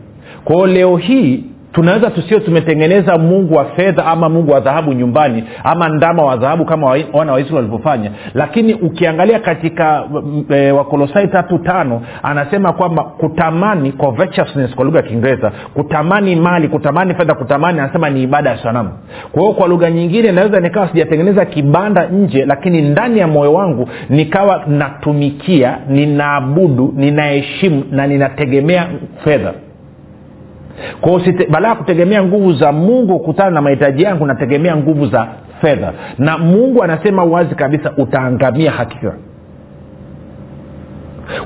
Kwao 0.44 0.68
leo 0.68 0.98
hii 0.98 1.44
tunaweza 1.72 2.10
tusio 2.10 2.40
tumetengeneza 2.40 3.18
mungu 3.18 3.56
wa 3.56 3.66
fedha 3.66 4.06
ama 4.06 4.30
mungu 4.30 4.52
wa 4.52 4.60
dhahabu 4.60 4.94
nyumbani 4.94 5.44
ama 5.64 5.90
ndama 5.90 6.24
wa 6.24 6.36
dhahabu 6.38 6.66
kama 6.66 6.88
wana 7.14 7.32
waisraeli 7.34 7.56
walivyofanya. 7.56 8.12
Lakini 8.34 8.74
ukiangalia 8.74 9.40
katika 9.40 10.04
e, 10.50 10.72
wakolosai 10.72 11.28
tatu 11.28 11.58
tano 11.58 12.02
anasema 12.24 12.74
kwamba 12.74 13.04
kutamani 13.04 13.92
covetousness 13.92 14.76
kwa 14.76 14.86
lugha 14.86 14.98
ya 15.00 15.04
kiingereza 15.06 15.52
kutamani 15.74 16.36
mali 16.36 16.68
kutamani 16.68 17.14
fedha 17.16 17.34
kutamani 17.34 17.80
anasema 17.80 18.10
ni 18.10 18.24
ibada 18.24 18.50
ya 18.50 18.58
sanamu. 18.64 18.90
Kwa 19.32 19.42
hiyo 19.42 19.54
kwa 19.54 19.68
lugha 19.68 19.92
nyingine 19.92 20.32
naweza 20.32 20.60
nikawa 20.60 20.88
sijatengeneza 20.88 21.46
kibanda 21.46 22.06
nje 22.08 22.46
lakini 22.46 22.82
ndani 22.82 23.20
ya 23.20 23.28
moyo 23.28 23.54
wangu 23.54 23.90
nikawa 24.10 24.64
natumikia 24.68 25.78
ninaabudu 25.90 26.94
ninaheshimu 26.98 27.84
na 27.92 28.08
ninategemea 28.08 28.88
fedha 29.24 29.54
kwao 31.02 31.22
ya 31.64 31.76
kutegemea 31.76 32.24
nguvu 32.24 32.54
za 32.54 32.72
mungu 32.72 33.20
kukutana 33.20 33.50
na 33.52 33.62
mahitaji 33.62 34.04
yangu 34.04 34.26
nategemea 34.26 34.76
nguvu 34.76 35.06
za 35.08 35.28
fedha. 35.62 35.94
Na 36.18 36.38
mungu 36.38 36.84
anasema 36.84 37.24
wazi 37.24 37.56
kabisa 37.56 37.92
utaangamia 37.98 38.72
hakika. 38.72 39.14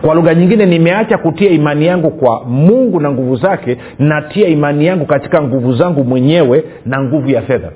Kwa 0.01 0.15
lugha 0.15 0.33
nyingine 0.35 0.65
nimeacha 0.65 1.17
kutia 1.17 1.49
imani 1.49 1.85
yangu 1.85 2.11
kwa 2.11 2.43
mungu 2.45 2.99
na 2.99 3.11
nguvu 3.11 3.35
zake 3.35 3.77
natia 3.99 4.47
imani 4.47 4.85
yangu 4.85 5.05
katika 5.05 5.41
nguvu 5.41 5.73
zangu 5.73 6.03
mwenyewe 6.03 6.63
na 6.85 7.01
nguvu 7.03 7.29
ya 7.29 7.41
fedha. 7.41 7.69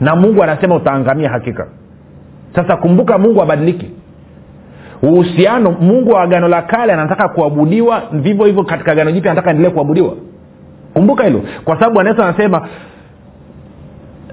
Na 0.00 0.16
mungu 0.16 0.42
anasema 0.42 0.74
utaangamia 0.76 1.30
hakika. 1.30 1.66
Sasa 2.54 2.76
kumbuka 2.76 3.18
mungu 3.18 3.42
abadiliki 3.42 3.90
uhusiano 5.02 5.70
mungu 5.70 6.10
wa 6.10 6.22
agano 6.22 6.48
la 6.48 6.62
kale 6.62 6.92
anataka 6.92 7.28
kuabudiwa 7.28 8.02
vivyo 8.12 8.44
hivyo 8.46 8.64
katika 8.64 8.92
agano 8.92 9.12
jipya 9.12 9.30
anataka 9.32 9.50
endelee 9.50 9.70
kuabudiwa. 9.70 10.14
Kumbuka 10.94 11.24
hilo. 11.24 11.42
Kwa 11.64 11.78
sababu 11.80 12.00
anaweza 12.00 12.28
anasema 12.28 12.68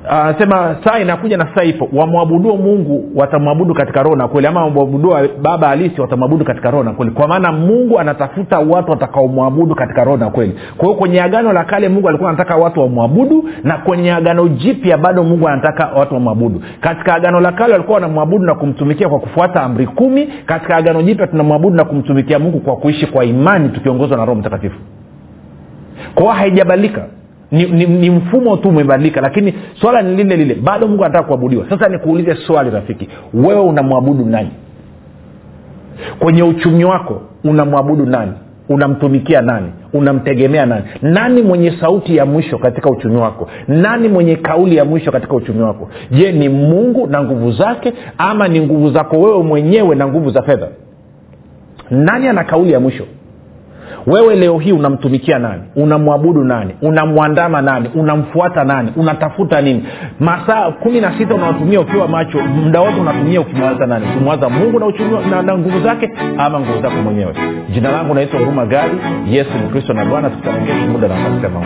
anasema 0.09 0.75
saa 0.83 0.99
inakuja 0.99 1.37
na 1.37 1.47
saa 1.55 1.63
ipo. 1.63 1.89
Wamwabuduo 1.93 2.57
mungu 2.57 3.11
watamwabudu 3.15 3.73
katika 3.73 4.03
roho 4.03 4.15
na 4.15 4.27
kweli. 4.27 4.47
Ama 4.47 4.61
wamwabuduo 4.63 5.17
baba 5.41 5.67
halisi 5.67 6.01
watamwabudu 6.01 6.45
katika 6.45 6.71
roho 6.71 6.83
na 6.83 6.91
kweli. 6.91 7.11
Kwa 7.11 7.27
maana 7.27 7.51
mungu 7.51 7.99
anatafuta 7.99 8.59
watu 8.59 8.91
watakaomwabudu 8.91 9.75
katika 9.75 10.03
roho 10.03 10.17
na 10.17 10.29
kweli. 10.29 10.55
Kwa 10.77 10.85
hiyo 10.87 10.99
kwenye 10.99 11.21
agano 11.21 11.53
la 11.53 11.63
kale 11.63 11.89
mungu 11.89 12.09
alikuwa 12.09 12.29
anataka 12.29 12.55
watu 12.55 12.79
wamwabudu 12.79 13.49
na 13.63 13.77
kwenye 13.77 14.13
agano 14.13 14.47
jipya 14.47 14.97
bado 14.97 15.23
mungu 15.23 15.47
anataka 15.47 15.87
watu 15.99 16.13
wamwabudu. 16.13 16.61
Katika 16.81 17.15
agano 17.15 17.39
la 17.39 17.51
kale 17.51 17.71
walikuwa 17.73 17.95
wanamwabudu 17.95 18.45
na 18.45 18.55
kumtumikia 18.55 19.09
kwa 19.09 19.19
kufuata 19.19 19.63
amri 19.63 19.87
kumi. 19.87 20.27
Katika 20.45 20.75
agano 20.77 21.01
jipya 21.01 21.27
tunamwabudu 21.27 21.75
na 21.75 21.83
kumtumikia 21.85 22.39
mungu 22.39 22.59
kwa 22.59 22.75
kuishi 22.75 23.07
kwa 23.07 23.25
imani 23.25 23.69
tukiongozwa 23.69 24.17
na 24.17 24.25
roho 24.25 24.39
mtakatifu. 24.39 24.75
Kwao 26.15 26.29
haijabadilika 26.33 27.05
ni, 27.55 27.65
ni, 27.65 27.85
ni 27.85 28.09
mfumo 28.09 28.57
tu 28.57 28.69
umebadilika 28.69 29.21
lakini 29.21 29.53
swala 29.81 30.01
ni 30.01 30.15
lile 30.15 30.35
lile. 30.35 30.55
Bado 30.55 30.87
mungu 30.87 31.03
anataka 31.05 31.27
kuabudiwa. 31.27 31.65
Sasa 31.69 31.89
nikuulize 31.89 32.35
swali 32.35 32.69
rafiki. 32.69 33.09
Wewe 33.33 33.59
unamwabudu 33.61 34.25
nani? 34.25 34.49
Kwenye 36.19 36.43
uchumi 36.43 36.85
wako 36.85 37.21
unamwabudu 37.43 38.05
nani? 38.05 38.31
Unamtumikia 38.69 39.41
nani? 39.41 39.67
Unamtegemea 39.93 40.65
nani? 40.65 40.83
Nani 41.01 41.41
mwenye 41.41 41.71
sauti 41.81 42.15
ya 42.15 42.25
mwisho 42.25 42.57
katika 42.57 42.89
uchumi 42.89 43.17
wako? 43.17 43.49
Nani 43.67 44.07
mwenye 44.07 44.35
kauli 44.35 44.75
ya 44.75 44.85
mwisho 44.85 45.11
katika 45.11 45.33
uchumi 45.35 45.61
wako? 45.61 45.89
Je 46.11 46.31
ni 46.31 46.49
mungu 46.49 47.07
na 47.07 47.23
nguvu 47.23 47.51
zake 47.51 47.93
ama 48.17 48.47
ni 48.47 48.61
nguvu 48.61 48.89
zako 48.91 49.19
wewe 49.21 49.43
mwenyewe 49.43 49.95
na 49.95 50.07
nguvu 50.07 50.29
za 50.29 50.41
fedha? 50.41 50.67
Nani 51.91 52.27
ana 52.27 52.43
kauli 52.43 52.71
ya 52.71 52.79
mwisho 52.79 53.03
wewe 54.07 54.35
leo 54.35 54.57
hii 54.59 54.71
unamtumikia 54.71 55.39
nani? 55.39 55.61
Unamwabudu 55.75 56.43
nani? 56.43 56.75
Unamwandama 56.81 57.61
nani? 57.61 57.89
Unamfuata 57.95 58.63
nani? 58.63 58.91
Unatafuta 58.95 59.61
nini? 59.61 59.83
Masaa 60.19 60.71
kumi 60.71 61.01
na 61.01 61.17
sita 61.17 61.35
unaotumia 61.35 61.79
ukiwa 61.81 62.07
macho 62.07 62.39
muda 62.39 62.81
wote 62.81 62.99
unatumia 62.99 63.41
ukimwaza 63.41 63.85
nani? 63.85 64.05
Ukimwaza 64.15 64.49
mungu 64.49 64.79
na, 64.79 64.85
na, 65.29 65.41
na 65.41 65.57
nguvu 65.57 65.79
zake 65.79 66.09
ama 66.37 66.59
nguvu 66.59 66.81
zako 66.81 66.95
mwenyewe. 67.03 67.33
Jina 67.73 67.91
langu 67.91 68.13
naitwa 68.13 68.39
huruma 68.39 68.65
gari 68.65 68.97
yesu 69.29 69.49
ni 69.63 69.69
kristo 69.69 69.93
na 69.93 70.05
bwana. 70.05 70.29
Tutaongea 70.29 70.75
muda 70.75 71.07
na 71.07 71.15
katika 71.15 71.49
kama 71.49 71.65